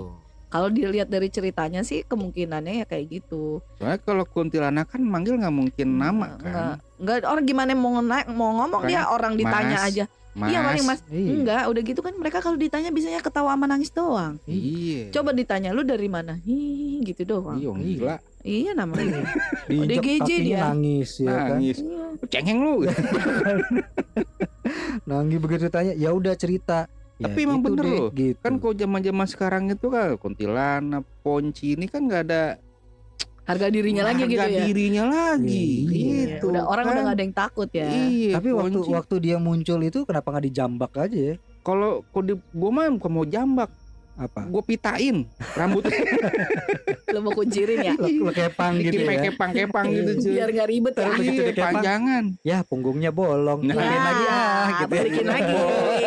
Kalau 0.50 0.66
dilihat 0.68 1.06
dari 1.06 1.30
ceritanya 1.30 1.86
sih 1.86 2.02
kemungkinannya 2.02 2.82
ya 2.82 2.86
kayak 2.86 3.22
gitu. 3.22 3.62
Soalnya 3.78 4.02
kalau 4.02 4.26
kuntilanak 4.26 4.90
kan 4.90 4.98
manggil 5.00 5.38
nggak 5.38 5.54
mungkin 5.54 5.88
nama 5.94 6.34
kan. 6.36 6.82
Enggak, 6.98 7.22
orang 7.24 7.46
gimana 7.46 7.70
mau 7.74 8.02
na- 8.02 8.26
mau 8.26 8.58
ngomong 8.58 8.82
dia 8.84 9.06
orang 9.06 9.38
ditanya 9.38 9.78
Mas, 9.78 9.88
aja. 9.94 10.06
Mas. 10.38 10.54
Iya 10.54 10.60
paling 10.62 10.86
mas. 10.86 11.00
Iya. 11.10 11.30
Enggak, 11.34 11.64
udah 11.68 11.82
gitu 11.82 12.00
kan 12.00 12.14
mereka 12.14 12.38
kalau 12.40 12.56
ditanya 12.56 12.90
bisanya 12.90 13.20
ketawa 13.20 13.58
sama 13.58 13.66
nangis 13.66 13.90
doang. 13.90 14.38
Iya. 14.46 15.10
Coba 15.10 15.34
ditanya 15.34 15.74
lu 15.74 15.82
dari 15.82 16.06
mana? 16.06 16.38
Hi, 16.38 17.02
gitu 17.02 17.26
doang. 17.26 17.58
Iya, 17.58 17.74
gila. 17.74 18.16
Iya 18.40 18.72
namanya. 18.72 19.20
diinjek 19.70 20.00
DGJ 20.00 20.30
dia. 20.40 20.60
nangis 20.72 21.20
ya 21.20 21.28
kan 21.28 21.58
Nangis. 21.58 21.78
Iya. 21.82 22.06
Lu 22.16 22.26
Cengeng 22.30 22.60
lu. 22.62 22.76
nangis 25.10 25.38
begitu 25.42 25.66
tanya 25.68 25.94
ya 25.98 26.14
udah 26.14 26.38
cerita 26.38 26.86
Ya 27.20 27.28
Tapi 27.28 27.44
emang 27.44 27.60
gitu 27.60 27.68
bener 27.68 27.84
deh, 27.84 28.00
loh. 28.00 28.10
gitu. 28.16 28.40
kan 28.40 28.54
kok 28.64 28.74
zaman-zaman 28.80 29.28
sekarang 29.28 29.64
itu 29.68 29.92
kan 29.92 30.16
kuntilanak, 30.16 31.04
ponci 31.20 31.76
ini 31.76 31.92
kan 31.92 32.08
nggak 32.08 32.24
ada 32.32 32.44
Harga 33.50 33.68
dirinya 33.74 34.04
lagi 34.06 34.22
harga 34.30 34.34
gitu 34.38 34.46
ya. 34.46 34.64
dirinya 34.70 35.04
lagi. 35.10 35.68
Iya. 35.90 36.38
Gitu. 36.38 36.46
Udah 36.54 36.64
orang 36.70 36.86
kan. 36.86 36.94
udah 36.94 37.04
gak 37.10 37.16
ada 37.18 37.24
yang 37.26 37.36
takut 37.36 37.70
ya. 37.74 37.88
Iya, 37.90 38.34
tapi 38.38 38.50
waktu 38.54 38.78
ponci. 38.78 38.92
waktu 38.94 39.16
dia 39.18 39.38
muncul 39.42 39.80
itu 39.82 40.00
kenapa 40.06 40.28
nggak 40.30 40.46
dijambak 40.54 40.92
aja 40.94 41.20
ya 41.34 41.36
kalau 41.60 42.02
kok 42.10 42.24
di 42.24 42.34
gua 42.56 42.72
mah 42.72 42.86
bukan 42.98 43.12
mau 43.12 43.26
jambak, 43.28 43.70
apa 44.20 44.44
gua 44.46 44.60
pitain 44.62 45.24
rambutnya 45.56 45.96
Lu 47.10 47.20
mau 47.26 47.32
kuncirin 47.32 47.80
ya. 47.82 47.94
lo 47.96 48.30
kepang 48.30 48.78
gitu 48.78 49.02
ya 49.02 49.32
kepang-kepang 49.32 49.86
gitu 49.88 50.12
cuy. 50.20 50.32
Biar 50.36 50.50
gak 50.52 50.68
ribet 50.68 50.94
ya. 50.94 51.00
Terus 51.02 51.16
begitu 51.18 51.42
Iya, 51.50 51.64
panjangan. 51.66 52.24
ya 52.42 52.58
punggungnya 52.62 53.10
bolong 53.10 53.60
Nah. 53.62 53.74
Balikin 53.74 54.04
lagi 54.04 54.26
ah 54.28 54.68
gitu 54.70 54.92
balikin 54.92 55.26
lagi. 55.26 55.54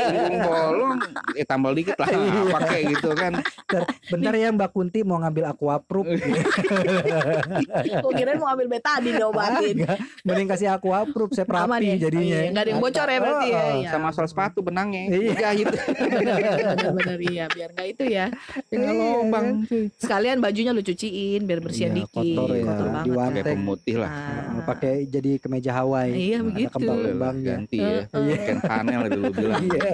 Punggung 0.02 0.38
bolong, 0.42 0.98
eh 1.32 1.44
tambal 1.44 1.72
dikit 1.72 1.96
lah, 1.96 2.08
Iya. 2.08 2.42
pakai 2.52 2.80
gitu 2.86 3.10
kan. 3.12 3.32
bentar 4.06 4.34
ya 4.34 4.48
Mbak 4.50 4.70
Kunti 4.70 5.00
mau 5.00 5.16
ngambil 5.18 5.44
aquaproof 5.48 6.04
Gue 7.94 8.12
kirain 8.12 8.36
mau 8.36 8.48
ambil 8.48 8.68
betadine 8.68 9.16
diobatin. 9.16 9.76
Mending 10.22 10.48
kasih 10.48 10.68
aquaproof 10.70 11.32
saya 11.32 11.44
perapi 11.44 11.86
ya? 11.88 11.96
jadinya 12.00 12.38
iya. 12.38 12.50
Nggak 12.50 12.62
ada 12.62 12.70
yang 12.70 12.80
bocor 12.80 13.06
ya 13.06 13.18
berarti 13.18 13.46
ya? 13.48 13.62
Iya. 13.74 13.90
Sama 13.90 14.08
soal 14.10 14.28
sepatu 14.28 14.58
benangnya, 14.60 15.02
Iya. 15.08 15.32
jahit 15.34 15.66
Bener-bener 15.72 17.18
iya 17.22 17.44
biar 17.48 17.70
nggak 17.72 17.86
itu 17.88 18.01
ya. 18.04 18.26
tinggal 18.70 18.92
Iya, 18.92 19.02
lobang 19.16 19.46
cuy. 19.64 19.84
Sekalian 19.94 20.38
bajunya 20.38 20.70
lu 20.70 20.80
cuciin 20.80 21.42
biar 21.42 21.58
bersihan 21.58 21.90
Iya, 21.90 21.98
dikit. 22.00 22.14
kotor 22.14 22.48
ya, 22.50 22.64
Kotor 22.64 22.86
banget. 22.86 23.04
diwantek. 23.06 23.44
Pemutih 23.48 23.96
lah. 23.96 24.10
Ah. 24.12 24.62
pakai 24.62 24.94
jadi 25.04 25.30
kemeja 25.36 25.70
Hawaii 25.72 26.12
Iya, 26.12 26.38
Ada 26.38 26.46
begitu. 26.46 26.70
kembang-kembangnya 26.72 27.42
ganti 27.44 27.76
ya. 27.76 28.00
Iya. 28.06 28.34
Ikan 28.38 28.58
panel 28.60 29.02
dulu 29.08 29.24
bilang. 29.32 29.62
iya 29.66 29.90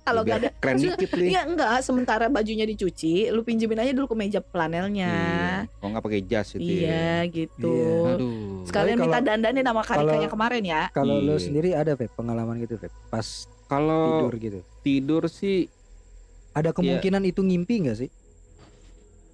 Kalau 0.00 0.20
nggak 0.22 0.36
ada 0.36 0.48
keren 0.54 0.76
dikit 0.78 1.10
nih. 1.12 1.28
Iya 1.28 1.40
enggak, 1.44 1.70
sementara 1.80 2.26
bajunya 2.28 2.64
dicuci, 2.64 3.14
lu 3.28 3.40
pinjemin 3.40 3.80
aja 3.80 3.90
dulu 3.90 4.06
ke 4.06 4.16
meja 4.16 4.40
planelnya. 4.40 5.10
Iya. 5.10 5.52
Kok 5.74 5.86
nggak 5.88 6.04
pakai 6.04 6.20
jas 6.22 6.48
itu 6.52 6.62
Iya, 6.62 6.94
ya. 7.20 7.32
gitu. 7.32 7.74
Iya. 7.74 8.14
Aduh. 8.14 8.62
Sekalian 8.64 8.96
minta 8.98 9.18
dandanin 9.18 9.62
sama 9.62 9.82
karika 9.82 10.04
kalau- 10.06 10.22
yang 10.22 10.32
kemarin 10.32 10.62
ya. 10.62 10.82
kalau 10.90 11.16
Iya. 11.16 11.36
sendiri 11.38 11.70
ada 11.72 11.92
Feb 11.94 12.10
pengalaman 12.12 12.56
gitu 12.58 12.74
Feb 12.76 12.92
pas 13.08 13.26
Kalau 13.64 14.20
tidur 14.20 14.34
gitu 14.38 14.58
tidur 14.80 15.22
sih 15.26 15.66
ada 16.54 16.70
Iya. 16.70 16.72
kemungkinan 16.72 17.22
itu 17.24 17.40
ngimpi 17.40 17.74
nggak 17.82 17.98
sih 17.98 18.10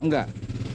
enggak. 0.01 0.27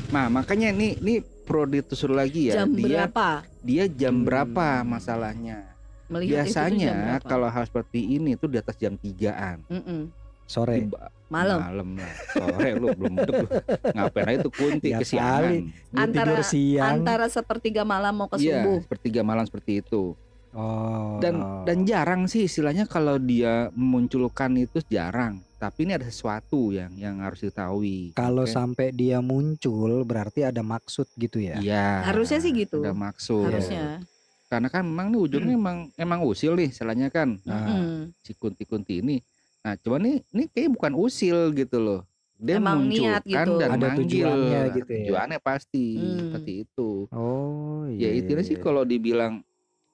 Nah, 0.07 0.29
makanya 0.29 0.69
ini 0.69 0.93
ini 0.95 1.15
perlu 1.19 1.65
ditelusur 1.67 2.13
lagi 2.13 2.53
ya. 2.53 2.61
Jam 2.61 2.71
dia 2.71 3.09
berapa? 3.09 3.27
dia 3.59 3.83
jam 3.87 4.15
Hmm. 4.15 4.23
berapa 4.23 4.67
masalahnya. 4.81 5.65
Melihat 6.05 6.45
itu 6.45 6.53
biasanya 6.53 6.93
kalau 7.19 7.49
hal 7.49 7.65
seperti 7.65 8.15
ini 8.15 8.37
tuh 8.37 8.45
di 8.45 8.57
atas 8.57 8.77
jam 8.77 8.93
3-an. 8.93 9.65
Mm-mm. 9.65 10.13
Sore. 10.45 10.85
Tiba- 10.85 11.09
malam 11.25 11.57
Malam 11.57 11.89
lah. 11.97 12.13
Sore 12.31 12.69
lu 12.75 12.93
belum 12.93 13.13
beduk 13.17 13.35
lu. 13.35 13.47
Ngapain 13.91 14.25
aja 14.29 14.37
tuh 14.39 14.53
kunti 14.53 14.89
Ya 14.89 15.01
kesiangan. 15.01 15.73
Antara- 15.91 16.37
tidur 16.37 16.41
siang. 16.45 16.85
antara 16.95 17.25
sepertiga 17.25 17.81
malam 17.81 18.13
mau 18.13 18.29
ke 18.29 18.37
subuh 18.37 18.77
sepertiga 18.79 19.25
malam 19.25 19.41
seperti 19.43 19.81
itu. 19.81 20.13
Oh. 20.53 21.17
Dan 21.17 21.35
dan 21.65 21.83
jarang 21.83 22.29
sih 22.29 22.45
istilahnya 22.45 22.85
kalau 22.85 23.17
dia 23.17 23.73
memunculkan 23.73 24.53
itu 24.55 24.85
jarang. 24.85 25.41
Tapi 25.65 25.81
ini 25.81 25.97
ada 25.97 26.05
sesuatu 26.05 26.69
yang 26.69 26.93
yang 26.93 27.17
harus 27.19 27.41
diketahui. 27.41 28.13
kalau 28.13 28.45
Oke? 28.45 28.53
sampai 28.53 28.93
dia 28.93 29.17
muncul 29.17 30.05
berarti 30.05 30.45
ada 30.45 30.61
maksud 30.61 31.09
gitu 31.15 31.41
ya. 31.41 31.57
Iya. 31.57 32.05
Harusnya 32.05 32.37
sih 32.37 32.53
gitu. 32.53 32.85
Ada 32.85 32.93
maksud. 32.93 33.49
harusnya 33.49 34.05
Karena 34.45 34.69
kan 34.69 34.85
memang 34.85 35.09
nih 35.09 35.19
ujungnya 35.19 35.57
emang 35.57 35.77
emang 35.97 36.21
usil 36.21 36.53
nih 36.53 36.69
istilahnya 36.69 37.09
kan. 37.09 37.41
Nah, 37.41 37.65
Mm-mm. 37.65 38.13
si 38.21 38.37
kunti-kunti 38.37 39.01
ini. 39.01 39.17
Nah, 39.59 39.73
cuman 39.75 40.05
nih 40.05 40.15
ini 40.29 40.43
kayak 40.47 40.69
bukan 40.71 40.93
usil 40.93 41.49
gitu 41.51 41.81
loh. 41.81 42.01
Dia 42.37 42.61
Emang 42.61 42.85
niat 42.85 43.25
munculkan 43.25 43.47
gitu. 43.47 43.57
dan 43.57 43.69
Ada 43.71 43.81
manggil. 43.81 43.97
tujuannya 43.97 44.61
gitu 44.69 44.91
ya. 44.91 44.99
Tujuannya 45.01 45.39
pasti 45.41 45.85
Hmm. 45.97 46.17
seperti 46.21 46.51
itu. 46.61 46.89
Oh 47.09 47.89
Ya 47.89 48.05
iya. 48.05 48.21
intinya 48.21 48.43
sih 48.43 48.53
iya. 48.53 48.61
kalau 48.61 48.85
dibilang 48.85 49.41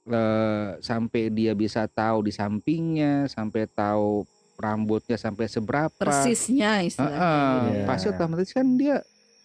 eh, 0.03 0.69
sampai 0.81 1.29
dia 1.29 1.53
bisa 1.53 1.85
tahu 1.85 2.25
di 2.25 2.33
sampingnya, 2.33 3.29
sampai 3.29 3.69
tahu 3.69 4.25
rambutnya 4.61 5.17
sampai 5.17 5.45
seberapa. 5.45 5.89
persisnya 5.91 6.85
istilahnya 6.85 7.17
gitu. 7.17 7.73
Iya. 7.73 7.85
pasti 7.85 8.05
otomatis 8.07 8.51
kan 8.51 8.67
dia 8.73 9.01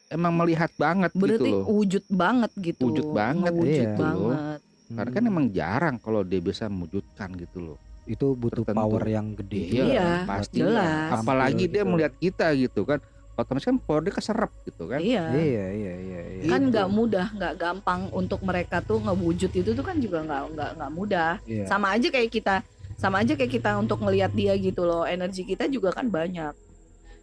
emang 0.07 0.37
melihat 0.37 0.70
banget 0.76 1.11
berarti 1.11 1.40
gitu 1.40 1.46
loh. 1.50 1.64
wujud 1.72 2.05
banget 2.07 2.50
gitu 2.55 2.83
Wujud 2.85 3.07
banget 3.11 3.52
wujud 3.52 3.88
Iya. 3.88 3.96
banget 3.96 4.61
Karena 4.87 5.11
kan 5.11 5.18
Hmm, 5.20 5.33
emang 5.33 5.46
jarang 5.50 5.96
kalau 5.98 6.22
dia 6.22 6.38
bisa 6.38 6.68
mewujudkan 6.68 7.35
gitu 7.35 7.59
loh. 7.64 7.79
itu 8.07 8.22
butuh 8.33 8.62
tertentu. 8.62 8.79
power 8.79 9.02
yang 9.05 9.35
gede. 9.35 9.62
Iya, 9.66 9.85
Iya, 9.85 10.09
pasti. 10.24 10.62
jelas. 10.62 11.11
Apalagi 11.12 11.66
dia 11.66 11.83
gitu. 11.83 11.90
melihat 11.90 12.14
kita 12.14 12.46
gitu 12.55 12.81
kan. 12.85 13.02
Otomatis 13.35 13.66
kan 13.66 13.76
power 13.76 14.00
dia 14.00 14.14
keserap 14.14 14.55
gitu 14.62 14.87
kan. 14.87 14.96
iya 14.96 15.26
Iya 15.29 15.66
iya 15.68 15.94
iya. 15.98 16.20
iya. 16.38 16.46
kan 16.46 16.62
Gitu. 16.62 16.70
nggak 16.70 16.88
mudah 16.88 17.26
nggak 17.29 17.55
gampang 17.57 18.00
untuk 18.11 18.38
mereka 18.40 18.79
tuh 18.79 19.02
ngewujud 19.02 19.50
itu 19.50 19.70
tuh 19.70 19.83
kan 19.83 19.98
juga 19.98 20.22
nggak 20.22 20.42
nggak 20.55 20.70
nggak 20.72 20.92
mudah 20.92 21.33
Iya. 21.42 21.66
sama 21.66 21.92
aja 21.92 22.07
kayak 22.07 22.31
kita 22.31 22.55
sama 22.96 23.20
aja 23.20 23.32
kayak 23.32 23.52
kita 23.52 23.76
untuk 23.76 24.00
ngelihat 24.00 24.32
dia 24.32 24.52
gitu 24.54 24.82
loh 24.82 25.04
energi 25.04 25.44
kita 25.44 25.68
juga 25.68 25.92
kan 25.92 26.09
banyak 26.09 26.52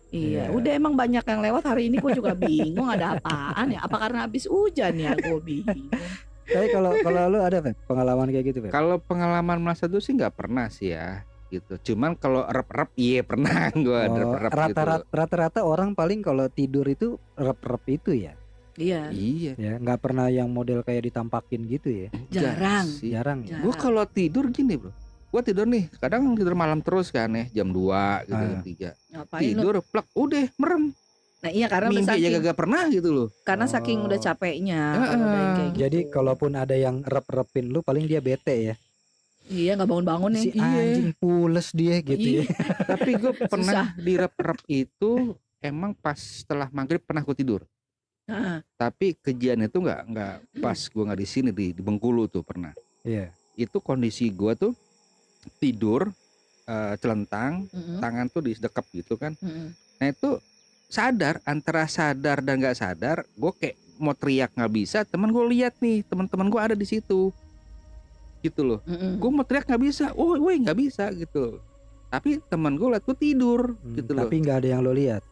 Iya, 0.09 0.45
Iya. 0.45 0.53
udah 0.53 0.71
emang 0.71 0.93
banyak 0.93 1.25
yang 1.25 1.41
lewat 1.41 1.63
hari 1.65 1.89
ini 1.89 1.97
gue 1.97 2.13
juga 2.13 2.37
bingung 2.37 2.85
ada 2.85 3.17
apaan 3.17 3.65
ya? 3.67 3.81
Apa 3.81 3.97
karena 3.97 4.29
habis 4.29 4.45
hujan 4.45 4.93
ya? 4.93 5.17
Gue 5.17 5.41
bingung. 5.41 5.89
Tapi 6.45 6.69
kalau 6.69 6.93
kalau 7.01 7.33
lu 7.33 7.39
ada 7.41 7.57
Feb, 7.57 7.73
pengalaman 7.83 8.29
kayak 8.29 8.45
gitu 8.45 8.59
Feb? 8.61 8.69
Kalau 8.69 9.01
pengalaman 9.01 9.57
masa 9.57 9.89
dulu 9.89 9.97
sih 9.97 10.13
nggak 10.13 10.37
pernah 10.37 10.69
sih 10.69 10.93
ya 10.93 11.25
gitu. 11.49 11.81
Cuman 11.89 12.13
kalau 12.13 12.45
rep-rep 12.45 12.93
iya 12.93 13.25
pernah 13.25 13.73
gua 13.75 14.05
Oh, 14.05 14.13
rep-rep 14.37 14.53
gitu. 14.53 14.57
rata-rata 14.69 15.05
rata-rata 15.09 15.59
orang 15.61 15.97
paling 15.97 16.21
kalau 16.21 16.45
tidur 16.45 16.85
itu 16.85 17.17
rep-rep 17.33 17.81
itu 17.91 18.13
ya. 18.13 18.37
Iya, 18.73 19.09
Iya. 19.09 19.53
Ya, 19.53 19.73
nggak 19.77 19.97
pernah 19.97 20.29
yang 20.29 20.45
model 20.45 20.81
kayak 20.81 21.09
ditampakin 21.09 21.65
gitu 21.65 21.89
ya. 21.89 22.09
Jarang. 22.29 22.85
sih. 22.85 23.09
Jarang. 23.09 23.41
ya? 23.41 23.57
Jarang. 23.57 23.63
Gue 23.63 23.73
kalau 23.73 24.05
tidur 24.05 24.45
gini 24.49 24.77
bro, 24.77 24.93
gue 25.33 25.41
tidur 25.41 25.65
nih, 25.65 25.89
kadang 25.97 26.37
tidur 26.37 26.53
malam 26.53 26.77
terus 26.77 27.09
kan 27.09 27.25
ya, 27.27 27.49
jam 27.51 27.73
2 27.73 27.89
gitu, 28.23 28.37
Ah. 28.37 28.45
jam 28.45 28.61
3 28.61 28.89
ngapain 29.09 29.41
lu? 29.41 29.49
Tidur, 29.49 29.75
plek, 29.81 30.07
udah 30.13 30.45
merem, 30.55 30.83
Nah 31.43 31.51
iya 31.51 31.67
karena 31.67 31.91
mimpi 31.91 32.07
aja 32.07 32.23
saking, 32.23 32.39
gak 32.39 32.55
pernah 32.55 32.83
gitu 32.87 33.09
loh. 33.11 33.27
karena 33.43 33.65
saking 33.65 33.99
udah 33.99 34.15
Oh. 34.15 34.23
capeknya. 34.23 34.81
Yang 34.93 35.03
kayak 35.03 35.19
gitu. 35.43 35.63
Jadi 35.75 35.99
kalaupun 36.07 36.51
ada 36.53 36.71
yang 36.71 37.01
rep-repin 37.01 37.65
lu 37.67 37.81
paling 37.81 38.05
dia 38.05 38.21
bete 38.21 38.55
ya. 38.63 38.75
iya 39.43 39.75
nggak 39.75 39.89
bangun-bangun 39.91 40.31
nih. 40.31 40.43
Si 40.45 40.49
Iya. 40.53 40.63
anjing 40.63 41.11
pules 41.19 41.67
dia 41.73 41.95
gitu 41.99 42.27
ya. 42.39 42.43
Tapi 42.95 43.09
gue 43.13 43.33
pernah 43.43 43.91
di 43.93 44.13
rep-rep 44.15 44.55
itu, 44.69 45.11
emang 45.59 45.91
pas 45.93 46.15
setelah 46.15 46.71
maghrib 46.71 47.01
pernah 47.01 47.19
gue 47.19 47.35
tidur. 47.35 47.61
Heeh. 48.23 48.63
Tapi 48.79 49.19
kejadian 49.19 49.67
itu 49.67 49.83
nggak 49.83 50.01
nggak 50.07 50.33
pas 50.63 50.79
gue 50.79 51.03
nggak 51.03 51.19
di 51.19 51.27
sini 51.27 51.49
di, 51.51 51.75
di 51.75 51.81
Bengkulu 51.83 52.31
tuh 52.31 52.39
pernah. 52.39 52.71
Iya. 53.03 53.35
Itu 53.53 53.83
kondisi 53.83 54.31
gue 54.31 54.55
tuh 54.55 54.71
tidur 55.59 56.11
eh, 56.63 56.95
celentang, 56.99 57.67
Mm-mm. 57.71 57.99
tangan 57.99 58.27
tuh 58.31 58.41
di 58.47 58.55
dekap 58.55 58.87
gitu 58.95 59.19
kan. 59.19 59.35
Mm-mm. 59.43 59.75
Nah 59.99 60.07
itu 60.07 60.39
sadar 60.87 61.41
antara 61.43 61.89
sadar 61.89 62.39
dan 62.39 62.61
nggak 62.61 62.77
sadar, 62.77 63.25
gue 63.33 63.51
kayak 63.57 63.75
mau 63.97 64.13
teriak 64.15 64.51
nggak 64.53 64.73
bisa. 64.73 65.03
Teman 65.03 65.33
gue 65.33 65.43
lihat 65.53 65.75
nih, 65.81 66.05
teman-teman 66.05 66.47
gue 66.47 66.61
ada 66.61 66.75
di 66.77 66.85
situ, 66.87 67.33
gitu 68.43 68.61
loh. 68.61 68.79
Mm-mm. 68.85 69.17
Gue 69.17 69.29
mau 69.31 69.47
teriak 69.47 69.65
nggak 69.65 69.83
bisa, 69.83 70.11
oh, 70.13 70.35
woi 70.37 70.59
nggak 70.59 70.77
bisa 70.77 71.09
gitu. 71.15 71.59
Tapi 72.13 72.37
teman 72.45 72.77
gue 72.77 72.87
lihat 72.93 73.03
gue 73.07 73.17
tidur, 73.17 73.73
Hmm, 73.79 73.95
gitu 73.97 74.11
loh. 74.13 74.29
Tapi 74.29 74.35
nggak 74.43 74.57
ada 74.61 74.67
yang 74.69 74.81
lo 74.85 74.93
lihat. 74.93 75.23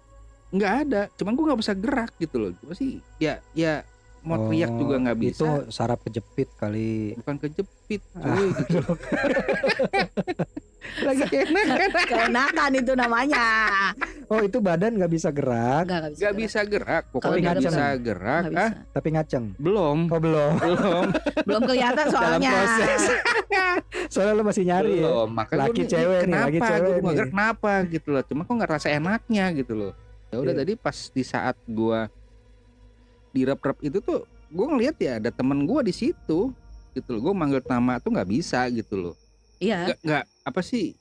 Nggak 0.52 0.74
ada, 0.88 1.02
cuman 1.16 1.32
gue 1.38 1.46
nggak 1.46 1.62
bisa 1.62 1.74
gerak 1.78 2.12
gitu 2.18 2.36
loh. 2.42 2.50
Cuma 2.58 2.74
sih, 2.74 3.00
ya, 3.22 3.38
ya 3.54 3.86
mau 4.22 4.38
teriak 4.44 4.70
Oh, 4.70 4.78
juga 4.78 4.96
nggak 5.00 5.18
bisa. 5.20 5.34
Itu 5.36 5.48
saraf 5.68 6.00
kejepit 6.02 6.50
kali. 6.54 7.18
Bukan 7.18 7.36
kejepit, 7.40 8.02
Ah. 8.14 8.32
cuy. 8.32 8.48
gitu. 8.56 8.80
Lagi 11.02 11.24
enak 11.24 11.66
kan? 11.72 11.90
Keenakan 12.10 12.72
itu 12.74 12.94
namanya. 12.94 13.46
Oh 14.28 14.40
itu 14.40 14.58
badan 14.58 14.96
nggak 14.96 15.10
bisa 15.10 15.30
gerak, 15.30 15.86
bisa. 15.86 15.94
Nggak 15.94 16.12
gerak. 16.12 16.34
bisa 16.36 16.60
gerak, 16.64 17.04
pokoknya 17.10 17.38
nggak 17.40 17.58
bisa 17.60 17.70
bisa. 17.72 17.86
gerak. 17.98 18.42
Ah, 18.42 18.50
bisa. 18.50 18.66
tapi 18.92 19.08
ngaceng. 19.12 19.46
belum, 19.58 19.98
Oh 20.08 20.20
belum. 20.20 20.52
belum. 20.58 21.06
Belum 21.48 21.62
kelihatan 21.64 22.06
Dalam 22.06 22.16
soalnya. 22.38 22.52
proses. 22.52 23.02
Soalnya 24.08 24.34
lo 24.34 24.44
masih 24.44 24.64
nyari 24.64 24.94
ya. 24.96 25.04
Belum, 25.04 25.30
makanya 25.32 25.60
Laki 25.60 25.72
gua 25.72 25.80
nih, 25.80 25.90
cewek 25.90 26.12
nih, 26.12 26.24
kenapa 26.24 26.42
laki 26.42 26.52
gitu, 26.52 26.66
cewek 26.66 26.82
gua 26.82 26.92
nih. 26.92 27.02
nggak 27.12 27.30
kenapa 27.30 27.72
gitu 27.88 28.08
loh. 28.10 28.24
Cuma 28.24 28.42
kok 28.42 28.54
nggak 28.54 28.72
rasa 28.72 28.88
enaknya 28.90 29.46
gitu 29.54 29.74
loh. 29.74 29.92
Ya 30.28 30.38
udah 30.38 30.54
Iya. 30.54 30.60
tadi 30.60 30.74
pas 30.76 30.98
di 31.08 31.24
saat 31.24 31.56
gua 31.66 32.00
di 33.32 33.42
rep-rep 33.44 33.78
itu 33.82 33.98
tuh 34.00 34.24
gua 34.52 34.68
ngeliat 34.72 34.96
ya 35.00 35.18
ada 35.18 35.32
temen 35.32 35.64
gua 35.64 35.82
di 35.82 35.92
situ 35.92 36.52
gitu 36.92 37.10
loh. 37.10 37.20
Gua 37.20 37.34
manggil 37.34 37.64
nama 37.64 37.98
tuh 37.98 38.12
nggak 38.12 38.30
bisa 38.30 38.68
gitu 38.68 39.00
loh. 39.00 39.16
Iya. 39.58 39.96
Nggak, 40.00 40.24
apa 40.44 40.62
sih? 40.62 40.94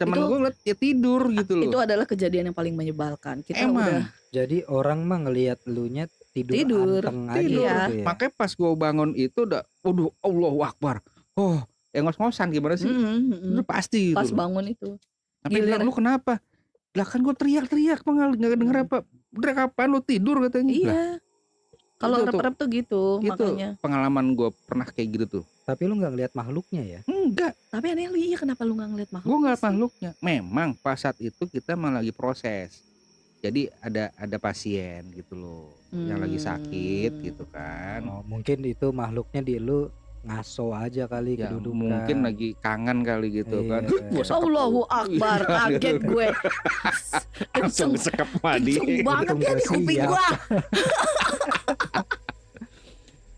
Temen 0.00 0.16
gua 0.16 0.38
ngeliat 0.40 0.56
ya 0.64 0.74
tidur 0.74 1.28
gitu 1.28 1.52
loh. 1.60 1.64
Itu 1.68 1.78
adalah 1.78 2.08
kejadian 2.08 2.50
yang 2.50 2.56
paling 2.56 2.72
menyebalkan. 2.72 3.44
Kita 3.44 3.68
Emang. 3.68 3.84
udah 3.84 4.02
Jadi 4.30 4.62
orang 4.64 5.04
mah 5.04 5.26
ngelihat 5.26 5.58
lu 5.66 5.90
nya 5.90 6.06
tidur, 6.30 6.54
Tidur, 6.54 7.02
anteng 7.02 7.26
aja 7.26 7.40
tidur. 7.42 7.60
Iya. 7.60 7.74
gitu 7.90 7.92
ya. 7.98 8.04
Makanya 8.06 8.32
pas 8.32 8.50
gua 8.54 8.70
bangun 8.72 9.10
itu 9.12 9.38
udah, 9.42 9.62
waduh, 9.82 10.14
Allahu 10.22 10.58
Akbar. 10.62 11.02
Oh, 11.34 11.58
ya 11.90 11.98
ngos-ngosan 12.00 12.54
gimana 12.54 12.78
sih? 12.78 12.86
Mm-mm, 12.86 13.18
mm-mm. 13.26 13.52
Itu 13.58 13.62
pasti 13.66 14.14
gitu. 14.14 14.16
pas 14.16 14.30
loh. 14.30 14.38
bangun 14.38 14.64
itu. 14.70 14.88
Gilir. 15.50 15.66
bilang 15.66 15.82
lu 15.82 15.92
kenapa? 15.92 16.38
Lah 16.94 17.06
kan 17.06 17.20
gue 17.20 17.34
teriak-teriak 17.34 18.06
mah 18.06 18.12
nggak 18.34 18.56
denger 18.56 18.76
Hmm. 18.78 18.86
apa. 18.86 18.96
Udah 19.34 19.52
kapan 19.56 19.88
lu 19.90 20.00
tidur 20.00 20.36
katanya? 20.46 20.70
Lah, 20.70 20.78
Iya. 20.78 21.02
Kalau 22.00 22.16
rep-rep 22.24 22.54
tuh 22.56 22.68
gitu, 22.72 23.02
itu 23.20 23.28
makanya. 23.28 23.68
pengalaman 23.78 24.32
gue 24.32 24.48
pernah 24.64 24.88
kayak 24.88 25.08
gitu 25.12 25.26
tuh. 25.28 25.44
Tapi 25.62 25.84
lu 25.84 26.00
nggak 26.00 26.12
ngelihat 26.16 26.32
makhluknya 26.32 26.82
ya. 26.82 27.00
Enggak, 27.04 27.52
Tapi 27.68 27.86
aneh 27.92 28.08
lu 28.08 28.16
iya 28.16 28.40
kenapa 28.40 28.64
lu 28.64 28.72
nggak 28.74 28.90
ngeliat 28.90 29.10
makhluk? 29.12 29.28
gue 29.28 29.38
nggak 29.44 29.58
makhluknya. 29.60 30.10
Memang 30.18 30.68
pas 30.80 30.96
saat 30.96 31.20
itu 31.20 31.42
kita 31.44 31.76
malah 31.76 32.00
lagi 32.00 32.10
proses. 32.10 32.80
Jadi 33.40 33.68
ada 33.80 34.12
ada 34.16 34.36
pasien 34.36 35.00
gitu 35.12 35.32
loh, 35.32 35.72
yang 35.92 36.20
lagi 36.20 36.36
sakit 36.36 37.12
Hmm. 37.14 37.22
gitu 37.24 37.44
kan. 37.48 38.00
Oh, 38.04 38.20
mungkin 38.20 38.60
itu 38.64 38.92
makhluknya 38.92 39.40
di 39.40 39.56
lu 39.56 39.88
ngaso 40.20 40.70
aja 40.70 41.04
kali 41.04 41.32
Ya 41.34 41.48
kedudukan. 41.48 41.80
mungkin 41.80 42.16
lagi 42.20 42.52
kangen 42.56 43.00
kali 43.00 43.28
gitu 43.34 43.64
kan. 43.64 43.82
Iya. 43.88 44.04
Gua 44.10 44.20
sekep. 44.22 44.36
Allahu 44.38 44.80
Akbar, 44.84 45.38
Iya, 45.38 45.48
kaget 45.72 45.96
gue. 46.02 46.26
Langsung 47.56 47.90
Kenceng, 47.90 47.92
sekep 47.96 48.28
madi. 48.38 48.74
kenceng 48.76 49.00
banget 49.00 49.34
ya 49.34 49.50
di 49.50 49.62
gua 49.62 49.64
kuping 49.66 50.00
gua. 50.04 50.26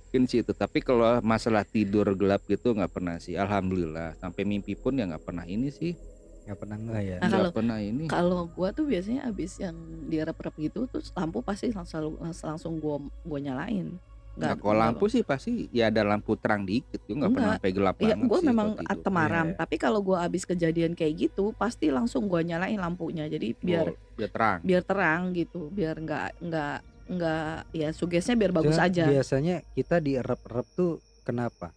Mungkin 0.04 0.22
sih 0.26 0.38
itu. 0.38 0.52
Tapi 0.52 0.78
kalau 0.80 1.22
masalah 1.22 1.64
tidur 1.64 2.04
gelap 2.12 2.44
gitu 2.44 2.70
nggak 2.70 2.90
pernah 2.90 3.16
sih. 3.16 3.32
Alhamdulillah. 3.34 4.18
Sampai 4.18 4.42
mimpi 4.42 4.74
pun 4.74 4.92
ya 4.92 5.06
nggak 5.06 5.22
pernah 5.22 5.44
ini 5.44 5.70
sih. 5.70 5.94
nggak 6.42 6.58
pernah 6.58 6.74
nggak 6.76 7.00
ya. 7.00 7.16
Nah, 7.16 7.22
Nggak 7.22 7.38
kalau- 7.38 7.54
pernah 7.54 7.78
ini. 7.78 8.04
Kalau 8.08 8.40
gua 8.50 8.68
tuh 8.70 8.84
biasanya 8.84 9.22
abis 9.24 9.56
yang 9.56 9.78
di 10.02 10.18
rep-rep 10.18 10.50
gitu 10.58 10.90
terus 10.90 11.14
lampu 11.14 11.38
pasti 11.38 11.70
langsung 11.70 12.18
langsung 12.18 12.76
gua 12.76 12.98
gua 13.22 13.38
nyalain. 13.38 13.94
Nah, 14.32 14.56
kalau 14.56 14.80
lampu 14.80 15.12
sih 15.12 15.20
pasti 15.20 15.68
ya 15.68 15.92
ada 15.92 16.00
lampu 16.08 16.32
terang 16.40 16.64
dikit 16.64 17.04
tuh 17.04 17.20
nggak 17.20 17.30
pernah 17.36 17.52
Enggak. 17.52 17.60
sampai 17.60 17.72
gelap 17.76 17.96
Iya, 18.00 18.14
banget 18.16 18.28
gue 18.32 18.38
sih 18.40 18.48
memang 18.48 18.68
tidur. 18.80 19.02
temaram. 19.04 19.46
Iya. 19.52 19.56
Tapi 19.60 19.76
kalau 19.76 20.00
gue 20.00 20.16
abis 20.16 20.42
kejadian 20.48 20.92
kayak 20.96 21.14
gitu, 21.28 21.44
pasti 21.60 21.86
langsung 21.92 22.32
gue 22.32 22.40
nyalain 22.40 22.80
lampunya. 22.80 23.28
Jadi 23.28 23.52
biar 23.60 23.92
Oh, 23.92 23.96
biar 24.16 24.30
terang. 24.32 24.58
biar 24.64 24.82
terang 24.88 25.22
gitu, 25.36 25.68
biar 25.68 26.00
nggak 26.00 26.28
nggak 26.48 26.76
nggak 27.12 27.56
ya 27.76 27.88
sugesnya 27.92 28.34
biar 28.40 28.52
bagus 28.56 28.80
Cuma 28.80 28.88
aja. 28.88 29.04
Biasanya 29.04 29.56
kita 29.76 30.00
di 30.00 30.16
rep-rep 30.16 30.66
tuh 30.72 31.04
kenapa? 31.28 31.76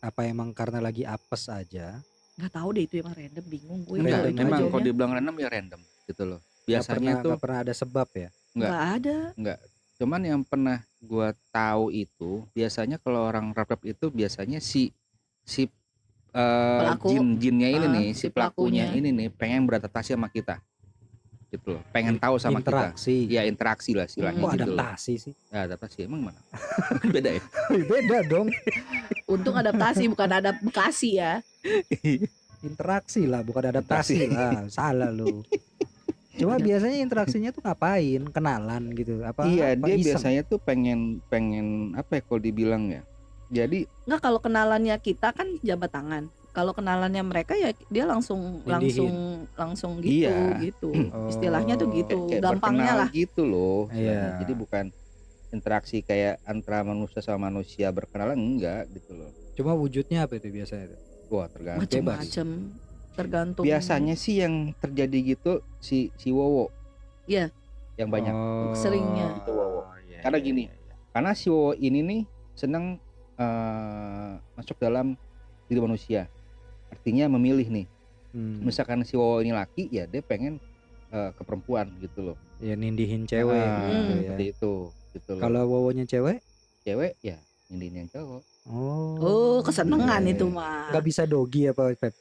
Apa 0.00 0.24
emang 0.24 0.56
karena 0.56 0.80
lagi 0.80 1.04
apes 1.04 1.52
aja? 1.52 2.00
Nggak 2.40 2.52
tahu 2.56 2.68
deh 2.72 2.88
itu 2.88 3.04
emang 3.04 3.12
random, 3.12 3.44
bingung 3.44 3.80
gue. 3.84 4.00
Enggak, 4.00 4.32
memang 4.32 4.60
kalau 4.72 4.80
dibilang 4.80 5.12
random 5.12 5.36
ya 5.36 5.48
random 5.52 5.80
gitu 6.08 6.24
loh. 6.24 6.40
Biasanya 6.64 6.96
pernah, 6.96 7.20
tuh 7.20 7.28
nggak 7.36 7.42
pernah 7.42 7.58
ada 7.60 7.72
sebab 7.76 8.08
ya. 8.16 8.28
enggak. 8.56 8.70
nggak 8.72 8.82
ada. 8.96 9.16
Cuman 9.94 10.20
yang 10.20 10.40
pernah 10.42 10.80
gua 10.98 11.30
tahu 11.48 11.90
itu 11.90 12.46
biasanya 12.50 12.96
kalau 12.96 13.22
orang 13.22 13.52
rap 13.52 13.76
itu 13.82 14.08
biasanya 14.08 14.58
si 14.58 14.90
si 15.40 15.68
eh, 16.32 16.80
Pelaku. 16.80 17.08
jin-jinnya 17.10 17.68
ini 17.70 17.78
Ah, 17.78 17.92
nih, 17.92 18.08
si 18.12 18.26
pelakunya 18.26 18.88
pelakunya. 18.88 19.00
ini 19.04 19.08
nih 19.14 19.28
pengen 19.30 19.62
beradaptasi 19.64 20.12
sama 20.12 20.26
kita. 20.26 20.58
Gitu 21.46 21.76
loh. 21.76 21.84
Pengen 21.90 22.16
tahu 22.16 22.40
sama 22.40 22.58
kita. 22.58 22.72
interaksi 22.88 23.28
Ya 23.28 23.44
interaksi 23.44 23.92
lah 23.92 24.08
istilahnya 24.08 24.40
kok 24.40 24.50
gitu 24.50 24.64
loh. 24.64 24.80
adaptasi 24.80 25.12
sih 25.20 25.34
Ya, 25.48 25.68
adaptasi 25.68 25.96
emang 26.02 26.24
mana? 26.24 26.40
Beda 27.12 27.28
ya? 27.30 27.42
beda 27.92 28.18
dong 28.24 28.48
Untung 29.26 29.52
adaptasi 29.54 30.08
bukan 30.08 30.30
ada 30.32 30.56
Bekasi 30.56 31.20
ya. 31.20 31.44
interaksi 32.62 33.26
lah 33.26 33.42
bukan 33.42 33.68
adaptasi 33.68 34.30
lah 34.30 34.64
salah 34.68 35.10
lu 35.10 35.42
cuma 36.32 36.56
Iya. 36.56 36.64
biasanya 36.64 36.98
interaksinya 36.98 37.50
tuh 37.50 37.60
ngapain 37.60 38.22
kenalan 38.28 38.82
gitu 38.92 39.20
apa 39.20 39.44
iya, 39.44 39.72
apa 39.72 39.84
dia 39.84 39.94
iseng? 39.94 40.06
biasanya 40.08 40.42
tuh 40.42 40.58
pengen 40.58 41.00
pengen 41.26 41.66
apa 41.92 42.16
ya 42.16 42.22
kalau 42.22 42.40
dibilang 42.40 42.88
ya. 42.88 43.02
Jadi 43.52 43.84
Enggak 44.04 44.20
kalau 44.22 44.40
kenalannya 44.40 44.96
kita 44.96 45.28
kan 45.30 45.60
jabat 45.60 45.92
tangan. 45.92 46.24
Kalau 46.52 46.72
kenalannya 46.72 47.20
mereka 47.20 47.52
ya 47.52 47.72
dia 47.86 48.04
langsung 48.04 48.60
Nindihin. 48.60 48.72
langsung 48.72 49.12
langsung 49.54 49.92
gitu 50.00 50.24
Iya. 50.24 50.56
gitu. 50.62 50.88
Oh. 51.10 51.28
Istilahnya 51.28 51.76
tuh 51.76 51.88
gitu. 51.90 52.16
kayak, 52.28 52.40
kayak 52.40 52.42
Gampangnya 52.48 52.92
lah. 52.94 53.08
gitu 53.10 53.42
loh. 53.44 53.88
Iya. 53.88 53.92
istilahnya. 53.92 54.38
Jadi 54.40 54.52
bukan 54.54 54.84
interaksi 55.50 56.00
kayak 56.00 56.40
antara 56.42 56.80
manusia 56.80 57.20
sama 57.20 57.48
manusia 57.48 57.88
berkenalan 57.88 58.36
enggak 58.36 58.88
gitu 58.90 59.12
loh. 59.12 59.28
cuma 59.52 59.76
wujudnya 59.76 60.24
apa 60.24 60.40
itu 60.40 60.48
biasanya 60.48 60.96
tuh? 60.96 61.00
Wah, 61.28 61.44
tergantung. 61.44 61.84
Macam-macam. 61.84 62.48
Tergantung. 63.12 63.62
Biasanya 63.62 64.14
sih 64.14 64.38
yang 64.38 64.72
terjadi 64.76 65.36
gitu 65.36 65.52
si 65.78 66.12
si 66.14 66.28
Wowo. 66.28 66.72
Iya. 67.24 67.52
Yang 67.94 68.08
banyak. 68.10 68.34
Oh, 68.34 68.72
Seringnya. 68.72 69.36
Itu 69.38 69.52
Wowo. 69.52 69.84
iya, 70.02 70.20
Karena 70.20 70.38
iya, 70.38 70.44
gini, 70.44 70.62
iya, 70.64 70.74
iya. 70.74 70.94
Karena 71.10 71.30
si 71.32 71.46
Wowo 71.46 71.72
ini 71.74 72.00
nih 72.00 72.20
senang 72.52 72.96
eh, 73.34 74.30
masuk 74.54 74.76
dalam 74.76 75.14
diri 75.64 75.78
manusia. 75.78 76.28
Artinya 76.88 77.28
memilih 77.30 77.68
nih. 77.70 77.86
Hmm. 78.30 78.60
Misalkan 78.62 79.02
si 79.02 79.12
Wowo 79.12 79.38
ini 79.38 79.50
laki, 79.50 79.88
ya 79.88 80.04
dia 80.04 80.20
pengen 80.20 80.56
eh, 81.08 81.30
ke 81.30 81.42
perempuan 81.42 81.92
gitu 81.98 82.22
loh. 82.24 82.38
ya 82.56 82.72
nindihin 82.72 83.26
cewek 83.26 83.58
Nah, 83.58 83.74
gitu 83.82 83.90
ya. 83.90 84.16
seperti 84.22 84.44
itu 84.48 84.72
gitu 85.12 85.30
loh. 85.34 85.42
kalau 85.42 85.62
wowonya 85.66 86.06
cewek 86.06 86.38
cewek 86.80 87.18
ya 87.18 87.34
ini 87.68 87.90
yang 87.90 88.06
cowok. 88.06 88.38
oh 88.64 89.18
Oh, 89.18 89.58
kesenangan 89.60 90.22
Iya. 90.22 90.30
itu 90.30 90.46
mah. 90.46 90.86
nggak 90.88 91.02
bisa 91.02 91.26
dogi 91.26 91.66
apa 91.66 91.90
Pep 91.92 92.14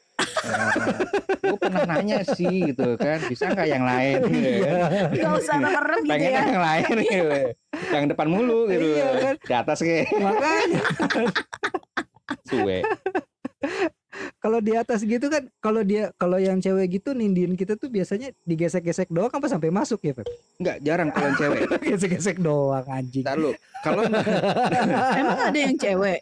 gue 1.41 1.57
pernah 1.57 1.83
nanya 1.87 2.21
sih 2.23 2.71
gitu 2.71 2.95
kan, 2.95 3.17
bisa 3.25 3.49
nggak 3.49 3.67
yang 3.67 3.83
lain? 3.83 4.17
gitu 4.25 4.51
kan. 4.61 5.09
Gak 5.11 5.33
usah 5.37 5.55
ngerem 5.57 5.99
gitu 6.01 6.11
Pengen 6.11 6.31
ya. 6.31 6.41
yang 6.43 6.63
lain 6.63 6.85
gitu. 7.01 7.37
Yang 7.91 8.03
depan 8.13 8.27
mulu 8.27 8.59
gitu. 8.67 8.87
Iya 8.93 9.07
kan? 9.17 9.35
Di 9.41 9.53
atas 9.53 9.77
kayak 9.79 10.05
makanya 10.15 10.81
suwe. 12.47 12.79
kalau 14.37 14.59
di 14.59 14.73
atas 14.75 15.05
gitu 15.05 15.29
kan 15.29 15.47
kalau 15.63 15.81
dia 15.81 16.11
kalau 16.17 16.35
yang 16.35 16.59
cewek 16.59 16.99
gitu 16.99 17.13
nindihin 17.13 17.55
kita 17.55 17.77
tuh 17.77 17.87
biasanya 17.87 18.33
digesek-gesek 18.43 19.07
doang 19.07 19.31
apa 19.31 19.47
sampai 19.47 19.71
masuk 19.71 20.01
ya 20.03 20.11
Pep 20.11 20.27
Enggak 20.57 20.77
jarang 20.81 21.09
kalau 21.13 21.27
yang 21.31 21.37
cewek. 21.39 21.59
gesek-gesek 21.95 22.37
doang 22.37 22.83
anjing 22.85 23.23
Ntar 23.23 23.37
lu, 23.39 23.51
kalau 23.79 24.03
Emang 25.21 25.39
ada 25.39 25.55
yang 25.59 25.77
cewek? 25.77 26.19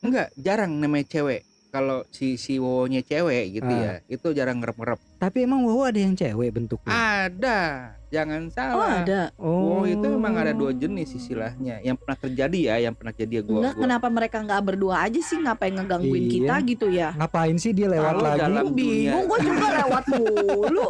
enggak 0.00 0.28
jarang 0.34 0.72
namanya 0.80 1.06
cewek. 1.06 1.44
Kalau 1.70 2.02
si 2.08 2.34
si 2.34 2.58
wowonya 2.58 2.98
cewek 3.00 3.54
gitu 3.54 3.70
Ah. 3.70 3.78
ya, 3.78 3.92
itu 4.08 4.26
jarang 4.30 4.58
ngerep-ngerep. 4.58 4.98
tapi 5.16 5.44
emang 5.44 5.62
wowo 5.62 5.84
ada 5.84 5.96
yang 5.96 6.12
cewek 6.12 6.50
bentuknya 6.50 6.90
Ada, 7.28 7.60
jangan 8.08 8.42
Oh 8.42 8.50
salah. 8.50 8.94
ada. 8.98 9.22
Wow 9.36 9.84
itu 9.84 10.02
memang 10.02 10.34
ada 10.34 10.50
dua 10.50 10.72
jenis 10.72 11.14
istilahnya 11.14 11.78
yang 11.78 11.94
pernah 11.94 12.16
terjadi 12.16 12.58
ya, 12.58 12.76
yang 12.80 12.94
pernah 12.96 13.12
jadi 13.12 13.38
ya 13.38 13.42
gua. 13.44 13.60
Enggak, 13.60 13.70
gua- 13.70 13.82
kenapa 13.84 14.06
mereka 14.08 14.36
nggak 14.40 14.62
berdua 14.64 14.96
aja 15.00 15.20
sih? 15.20 15.38
Ngapain 15.38 15.70
ngegangguin 15.72 16.24
Iya. 16.24 16.32
kita 16.32 16.54
gitu 16.66 16.86
ya? 16.88 17.08
ngapain 17.12 17.54
sih 17.54 17.70
dia 17.70 17.86
lewat 17.86 18.10
Kalau 18.10 18.24
lagi 18.24 18.40
dalam- 18.40 18.66
Bingung 18.72 19.24
gue 19.26 19.38
juga 19.44 19.66
lewat 19.78 20.04
mulu. 20.10 20.86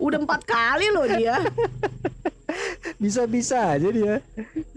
Udah 0.00 0.18
empat 0.18 0.40
kali 0.42 0.86
loh 0.90 1.06
dia. 1.08 1.34
bisa-bisa 2.96 3.72
aja 3.72 3.88
dia 3.88 4.14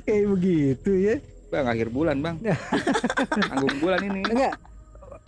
kayak 0.03 0.25
begitu 0.29 0.91
ya 0.93 1.15
Bang 1.47 1.63
akhir 1.65 1.87
bulan 1.87 2.19
bang, 2.19 2.35
tanggung 3.47 3.77
bulan 3.79 4.03
ini. 4.03 4.19
enggak 4.21 4.51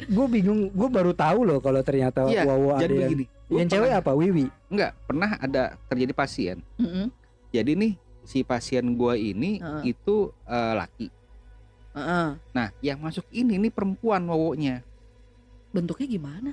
gue 0.07 0.25
bingung 0.31 0.71
gue 0.71 0.87
baru 0.87 1.11
tahu 1.11 1.43
loh 1.43 1.59
kalau 1.59 1.83
ternyata 1.83 2.23
Iya, 2.31 2.47
ada 2.47 2.79
Jadi 2.79 2.93
yang, 2.95 3.09
begini, 3.11 3.25
yang 3.51 3.67
cewek 3.67 3.91
apa 3.91 4.11
wiwi 4.15 4.45
Enggak, 4.69 4.91
pernah 5.09 5.35
ada 5.41 5.63
terjadi 5.89 6.13
pasien. 6.13 6.57
Mm-mm. 6.77 7.09
Jadi 7.49 7.71
nih 7.73 7.93
si 8.21 8.45
pasien 8.45 8.85
gua 8.93 9.17
ini 9.17 9.57
Heeh. 9.57 9.97
itu 9.97 10.29
eh, 10.45 10.73
laki. 10.77 11.07
Heeh. 11.97 12.27
Nah, 12.53 12.67
yang 12.85 13.01
masuk 13.01 13.25
ini 13.33 13.57
nih 13.57 13.73
perempuan 13.73 14.21
wowonya. 14.29 14.85
Bentuknya 15.73 16.05
gimana? 16.05 16.51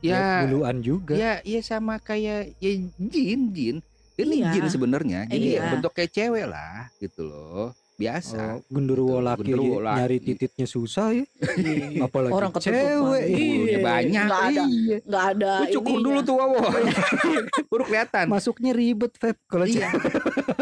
Ya, 0.00 0.48
buluan 0.48 0.80
juga 0.80 1.12
ya, 1.12 1.44
ya 1.44 1.60
sama 1.60 2.00
kayak 2.00 2.56
ya 2.56 2.70
jin, 2.98 3.52
jin. 3.52 3.76
Ini 4.18 4.34
Iya. 4.42 4.50
jin 4.56 4.66
sebenarnya. 4.66 5.20
Jadi 5.30 5.46
ya 5.54 5.60
Iya. 5.62 5.70
bentuk 5.76 5.92
kayak 5.94 6.10
cewek 6.10 6.46
lah, 6.50 6.90
gitu 6.98 7.22
loh. 7.28 7.70
Biasa. 8.00 8.40
Oh, 8.56 8.58
genderuwo 8.66 9.12
Gitu, 9.12 9.26
laki 9.26 9.40
genderuwo 9.44 9.76
laki. 9.78 9.96
nyari 10.00 10.16
tititnya 10.18 10.66
susah 10.66 11.08
ya 11.12 11.24
apalagi 12.00 12.32
Orang 12.32 12.50
cewek 12.56 13.22
Iya. 13.22 13.36
Bulunya 13.36 13.78
banyak. 13.78 14.24
Nggak 14.24 14.42
ada. 14.42 14.62
Iya. 14.64 14.96
Nggak 15.02 15.24
ada. 15.30 15.50
Lu 15.52 15.64
cukur 15.70 15.90
ininya. 15.92 16.06
dulu 16.06 16.18
tuh 16.22 16.34
wowo. 16.34 16.60
Baru 17.70 17.82
kelihatan. 17.84 18.24
masuknya 18.26 18.72
ribet 18.72 19.12
Feb 19.14 19.36
kalau 19.44 19.64
Iya. 19.64 19.88
cewek 19.90 20.12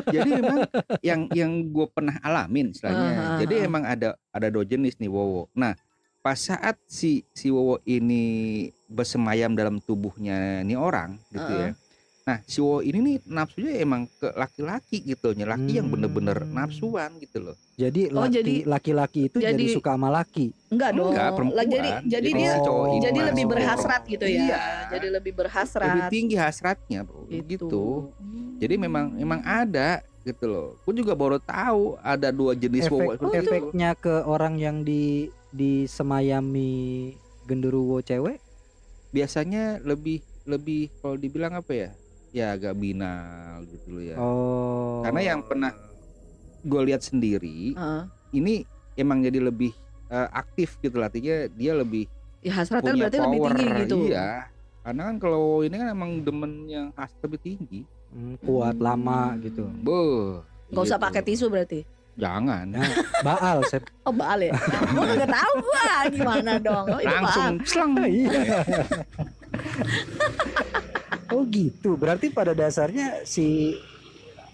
Jadi 0.08 0.28
memang 0.34 0.58
yang 1.00 1.20
yang 1.30 1.52
gue 1.64 1.86
pernah 1.86 2.16
alamin 2.18 2.70
istilahnya. 2.70 3.06
Ah, 3.08 3.14
ah, 3.14 3.38
Jadi 3.38 3.54
emang 3.60 3.82
ada 3.82 4.08
ada 4.28 4.48
dua 4.48 4.64
jenis 4.64 4.96
nih 4.96 5.06
wowo. 5.06 5.46
Nah, 5.52 5.78
pas 6.18 6.34
saat 6.34 6.74
si 6.84 7.22
si 7.30 7.48
wowo 7.48 7.78
ini 7.84 8.24
bersemayam 8.84 9.52
dalam 9.52 9.78
tubuhnya 9.78 10.60
nih 10.60 10.74
orang 10.74 11.20
gitu 11.28 11.44
Ah, 11.46 11.62
ya. 11.62 11.72
Nah, 12.28 12.44
si 12.44 12.60
wowo 12.60 12.84
ini 12.84 13.00
nih 13.00 13.16
nafsunya 13.24 13.80
emang 13.80 14.04
ke 14.20 14.28
laki-laki 14.36 15.00
gitu, 15.00 15.32
laki 15.48 15.80
yang 15.80 15.88
bener-bener 15.88 16.44
Hmm. 16.44 16.52
nafsuan 16.52 17.16
gitu 17.16 17.40
loh. 17.40 17.56
jadi 17.72 18.12
Oh, 18.12 18.26
laki 18.26 18.34
jadi- 18.36 18.62
laki-laki 18.68 19.20
itu 19.32 19.38
jadi, 19.40 19.54
jadi- 19.56 19.72
suka 19.72 19.94
sama 19.96 20.12
laki 20.12 20.52
Enggak 20.68 20.90
dong. 20.92 21.14
Enggak, 21.14 21.28
perempuan. 21.32 21.56
Jadi 21.62 21.70
jadi 21.72 21.88
Jadi 22.04 22.28
dia 22.36 22.52
si 22.58 22.78
ini 22.84 22.98
jadi 23.00 23.20
lebih 23.32 23.44
berhasrat 23.48 24.02
gitu 24.04 24.24
ya. 24.26 24.40
Iya. 24.44 24.58
Jadi 24.92 25.06
lebih 25.08 25.32
berhasrat. 25.32 25.88
Lebih 25.88 26.04
tinggi 26.12 26.36
hasratnya, 26.36 27.00
Bro. 27.00 27.24
Gitu. 27.30 27.84
Jadi 28.58 28.74
memang 28.76 29.04
memang 29.14 29.40
ada 29.40 30.02
gitu 30.20 30.44
loh. 30.44 30.68
Gue 30.84 30.94
juga 30.98 31.16
baru 31.16 31.38
tahu 31.40 31.96
ada 32.02 32.28
dua 32.28 32.52
jenis 32.52 32.90
efek 32.90 33.08
itu. 33.14 33.26
efeknya 33.32 33.90
ke 33.94 34.26
orang 34.26 34.60
yang 34.60 34.84
di 34.84 35.30
di 35.48 35.88
semayami 35.88 37.14
genderuwo 37.48 38.02
cewek 38.02 38.36
biasanya 39.08 39.80
lebih 39.80 40.20
lebih 40.44 40.92
kalau 41.00 41.16
dibilang 41.16 41.54
apa 41.54 41.72
ya 41.72 41.90
ya 42.30 42.52
agak 42.52 42.74
binal 42.74 43.62
gitu 43.66 43.86
loh 43.90 44.02
ya 44.02 44.16
oh 44.16 45.00
karena 45.00 45.20
yang 45.26 45.40
pernah 45.40 45.72
gue 46.60 46.80
lihat 46.84 47.00
sendiri 47.00 47.72
Heeh. 47.72 48.02
ini 48.32 48.64
emang 48.94 49.20
jadi 49.20 49.40
lebih 49.40 49.72
eh, 50.08 50.28
aktif 50.30 50.76
gitu 50.78 50.94
lah 50.94 51.06
artinya 51.06 51.46
dia 51.50 51.72
lebih 51.72 52.06
Ya 52.38 52.54
hasratnya 52.54 52.92
punya 52.92 53.00
berarti 53.02 53.18
lebih 53.18 53.38
power 53.40 53.50
tinggi 53.50 53.64
gitu. 53.82 53.96
iya 54.06 54.46
karena 54.80 55.00
kan 55.04 55.14
kalau 55.18 55.60
ini 55.60 55.74
kan 55.74 55.88
emang 55.90 56.10
demen 56.20 56.64
yang 56.64 56.86
khas 56.92 57.12
lebih 57.20 57.38
tinggi 57.38 57.82
Hmm, 58.08 58.40
kuat 58.40 58.72
Hmm. 58.72 58.82
lama 58.82 59.36
gitu 59.36 59.68
Beuh, 59.78 60.40
Gak 60.70 60.82
usah 60.82 60.96
gitu. 60.96 61.04
pakai 61.04 61.20
tisu 61.22 61.46
berarti. 61.48 61.80
jangan 62.16 62.66
baal 63.20 63.60
Sep. 63.62 63.84
Oh 64.08 64.10
baal 64.10 64.40
ya? 64.40 64.50
Gue 64.88 65.04
gak 65.14 65.28
tahu 65.28 65.52
gua 65.60 65.86
gimana 66.08 66.52
dong. 66.58 66.86
Oh, 66.88 66.98
langsung 66.98 67.60
selang 67.62 67.92
Iya. 68.08 68.64
oh 71.30 71.44
gitu 71.44 71.94
berarti 71.94 72.28
pada 72.28 72.52
dasarnya 72.52 73.22
si 73.22 73.76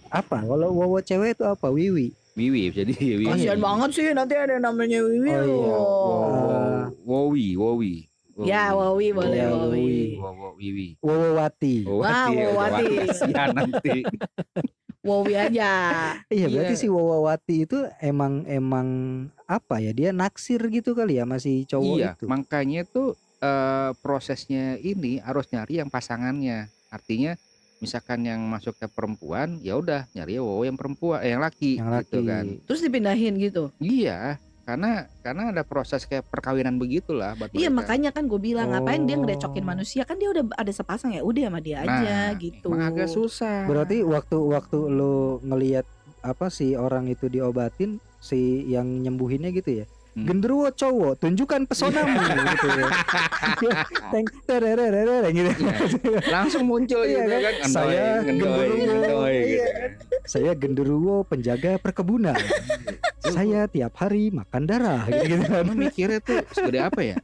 apa 0.09 0.41
kalau 0.41 0.71
wowo 0.71 0.99
cewek 0.99 1.35
itu 1.35 1.45
apa 1.45 1.67
wiwi 1.67 2.15
wiwi 2.33 2.63
jadi 2.69 2.93
wiwi 2.93 3.25
Kasian 3.29 3.59
banget 3.59 3.91
sih 3.93 4.07
nanti 4.11 4.35
ada 4.35 4.53
yang 4.53 4.65
namanya 4.65 4.99
Wiwi 5.01 5.31
Oh, 5.31 5.43
iya. 5.43 5.55
loh. 5.65 6.23
Ah. 6.25 6.85
wowi 7.01 7.47
wowi 7.55 7.95
Ya 8.35 8.75
Wowi 8.75 9.15
boleh 9.15 9.39
Ya, 9.39 9.47
Wowi. 9.47 10.19
Wowo 10.19 10.59
wiwi 10.59 10.99
wowowati 10.99 11.87
Wowati. 11.87 12.35
Wowati. 12.45 12.87
Kasihan 13.07 13.49
nanti 13.55 14.03
Wowi 15.07 15.37
aja. 15.37 15.71
iya 16.27 16.47
berarti 16.49 16.75
Iya. 16.75 16.81
si 16.81 16.89
wowowati 16.89 17.57
itu 17.63 17.79
emang 18.01 18.43
emang 18.45 18.89
apa 19.45 19.79
ya 19.79 19.93
dia 19.93 20.11
naksir 20.11 20.59
gitu 20.67 20.97
kali 20.97 21.21
ya 21.21 21.25
masih 21.25 21.63
cowok 21.65 21.95
iya, 21.95 22.11
itu 22.13 22.25
makanya 22.25 22.83
tuh 22.83 23.13
eh, 23.45 23.91
prosesnya 23.99 24.65
ini 24.77 25.21
harus 25.21 25.45
nyari 25.49 25.79
yang 25.79 25.89
pasangannya. 25.89 26.65
Artinya 26.89 27.37
misalkan 27.77 28.25
yang 28.25 28.41
masuk 28.41 28.73
ke 28.75 28.87
perempuan, 28.87 29.61
ya 29.61 29.77
udah 29.77 30.09
nyari 30.11 30.41
wow 30.41 30.65
yang 30.65 30.75
perempuan, 30.75 31.21
eh, 31.21 31.31
yang 31.31 31.43
laki, 31.43 31.77
yang 31.77 31.91
laki 31.91 32.09
gitu 32.09 32.19
kan. 32.25 32.45
Terus 32.65 32.81
dipindahin 32.81 33.35
gitu. 33.37 33.69
Iya, 33.77 34.41
karena 34.65 35.05
karena 35.21 35.53
ada 35.53 35.61
proses 35.61 36.03
kayak 36.03 36.25
perkawinan 36.25 36.81
begitulah 36.81 37.37
buat 37.37 37.53
Iya 37.53 37.69
mereka. 37.69 37.77
makanya 37.77 38.11
kan 38.11 38.25
gue 38.25 38.41
bilang 38.41 38.73
ngapain 38.73 39.05
dia 39.05 39.15
Oh. 39.15 39.21
ngerecokin 39.21 39.61
manusia 39.63 40.03
kan 40.03 40.17
dia 40.17 40.33
udah 40.33 40.49
ada 40.57 40.73
sepasang 40.73 41.13
ya 41.13 41.21
udah 41.21 41.43
sama 41.45 41.61
dia 41.61 41.85
aja 41.85 42.33
Nah, 42.33 42.41
gitu. 42.41 42.73
Agak 42.73 43.13
susah. 43.13 43.69
berarti 43.69 44.01
waktu 44.01 44.37
waktu 44.41 44.79
lo 44.89 45.45
ngelihat 45.45 45.85
apa 46.25 46.49
si 46.49 46.73
orang 46.73 47.05
itu 47.07 47.29
diobatin 47.29 48.01
si 48.17 48.65
yang 48.65 48.89
nyembuhinnya 49.05 49.53
gitu 49.53 49.85
ya 49.85 49.87
Hmm. 50.14 50.31
Genderuwo 50.31 50.70
cowok, 50.70 51.18
tunjukkan 51.18 51.66
pesonamu 51.66 52.14
gitu 52.55 52.68
ya. 52.70 52.87
Teng 54.14 54.27
terererere 54.46 55.27
gitu. 55.35 55.50
langsung 56.31 56.70
muncul 56.70 57.03
Iya 57.03 57.18
gitu 57.18 57.35
kan? 57.35 57.55
kan. 57.59 57.66
Saya 57.66 58.07
genderuwo. 58.22 58.62
gitu 58.62 58.94
Iya 59.27 59.66
kan. 59.66 59.90
Saya 60.22 60.50
genderuwo 60.55 61.16
penjaga 61.27 61.83
perkebunan. 61.83 62.38
Saya 63.27 63.66
tiap 63.66 63.98
hari 63.98 64.31
makan 64.31 64.62
darah 64.70 65.03
gitu, 65.11 65.35
gitu 65.35 65.44
kan. 65.50 65.66
Mikirnya 65.83 66.20
tuh 66.22 66.46
segede 66.55 66.79
apa 66.79 67.00
ya 67.03 67.18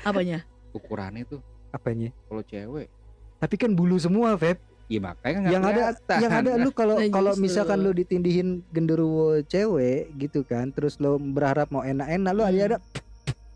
Apanya? 0.00 0.40
ukurannya 0.72 1.28
tuh 1.28 1.44
Apanya? 1.70 2.08
kalau 2.24 2.40
cewek? 2.40 2.88
Tapi 3.36 3.54
kan 3.60 3.76
bulu 3.76 4.00
semua, 4.00 4.32
Feb. 4.36 4.56
Ya 4.90 4.98
makanya 4.98 5.38
nggak 5.38 5.52
Yang 5.54 5.64
ada 5.70 5.82
yang 6.18 6.32
ada 6.34 6.50
lu 6.58 6.70
kalau 6.74 6.98
Nah, 6.98 7.06
kalau 7.14 7.32
misalkan 7.38 7.78
lu 7.78 7.94
ditindihin 7.94 8.66
genderuwo 8.74 9.38
cewek 9.46 10.10
gitu 10.18 10.42
kan, 10.42 10.74
terus 10.74 10.98
lu 10.98 11.14
berharap 11.16 11.70
mau 11.70 11.86
enak-enak 11.86 12.32
lu 12.34 12.42
ada 12.42 12.74
ada 12.74 12.78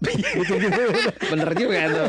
gitu 0.05 0.55
gitu. 0.63 0.83
bener 1.33 1.51
juga 1.57 1.79
tuh. 1.91 2.09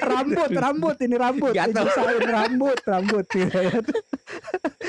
rambut, 0.00 0.50
rambut 0.54 0.96
ini 1.02 1.16
rambut, 1.18 1.52
Gatel. 1.52 1.84
Disain 1.84 2.22
rambut, 2.22 2.78
rambut 2.86 3.26
gitu. 3.28 3.60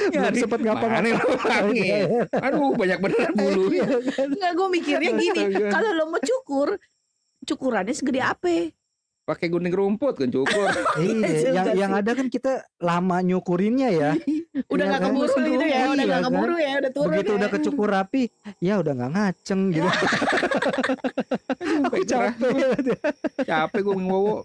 Belum 0.05 0.21
Nyari, 0.21 0.39
sempet 0.39 0.59
ngapa-ngapa. 0.61 1.01
mana 1.01 1.17
lu 1.17 1.35
wangi? 1.41 1.89
Aduh 2.29 2.71
banyak 2.77 2.99
bener 3.01 3.29
bulunya. 3.33 3.83
Enggak, 4.21 4.51
gue 4.53 4.67
mikirnya 4.69 5.11
gini. 5.17 5.43
Kalau 5.71 5.89
lo 5.91 6.03
mau 6.13 6.21
cukur, 6.21 6.77
cukurannya 7.43 7.93
segede 7.95 8.21
apa? 8.21 8.69
Pakai 9.25 9.49
gunting 9.49 9.73
rumput 9.73 10.21
kan 10.21 10.29
cukur. 10.29 10.69
Iya, 11.01 11.49
yang 11.49 11.67
yang 11.73 11.91
ada 11.97 12.13
kan 12.13 12.29
kita 12.29 12.61
lama 12.77 13.25
nyukurinnya 13.25 13.89
ya. 13.89 14.11
Udah 14.71 14.85
Iya 14.85 14.91
nggak 14.93 15.01
kan? 15.01 15.11
keburu 15.11 15.33
gitu 15.35 15.65
ya, 15.65 15.79
udah 15.83 15.97
Iya 15.97 16.05
nggak 16.05 16.21
kan? 16.21 16.29
keburu 16.29 16.55
ya, 16.55 16.71
udah 16.77 16.91
turun 16.93 17.09
Begitu 17.11 17.31
ya. 17.33 17.37
udah 17.41 17.49
kecukur 17.49 17.87
rapi, 17.89 18.23
ya 18.61 18.73
udah 18.79 18.93
nggak 18.93 19.11
ngaceng 19.11 19.61
gitu. 19.73 19.89
Aku 21.89 21.95
capek. 22.13 22.53
Capek 23.43 23.79
gue 23.81 23.95
ngewowo. 23.97 24.37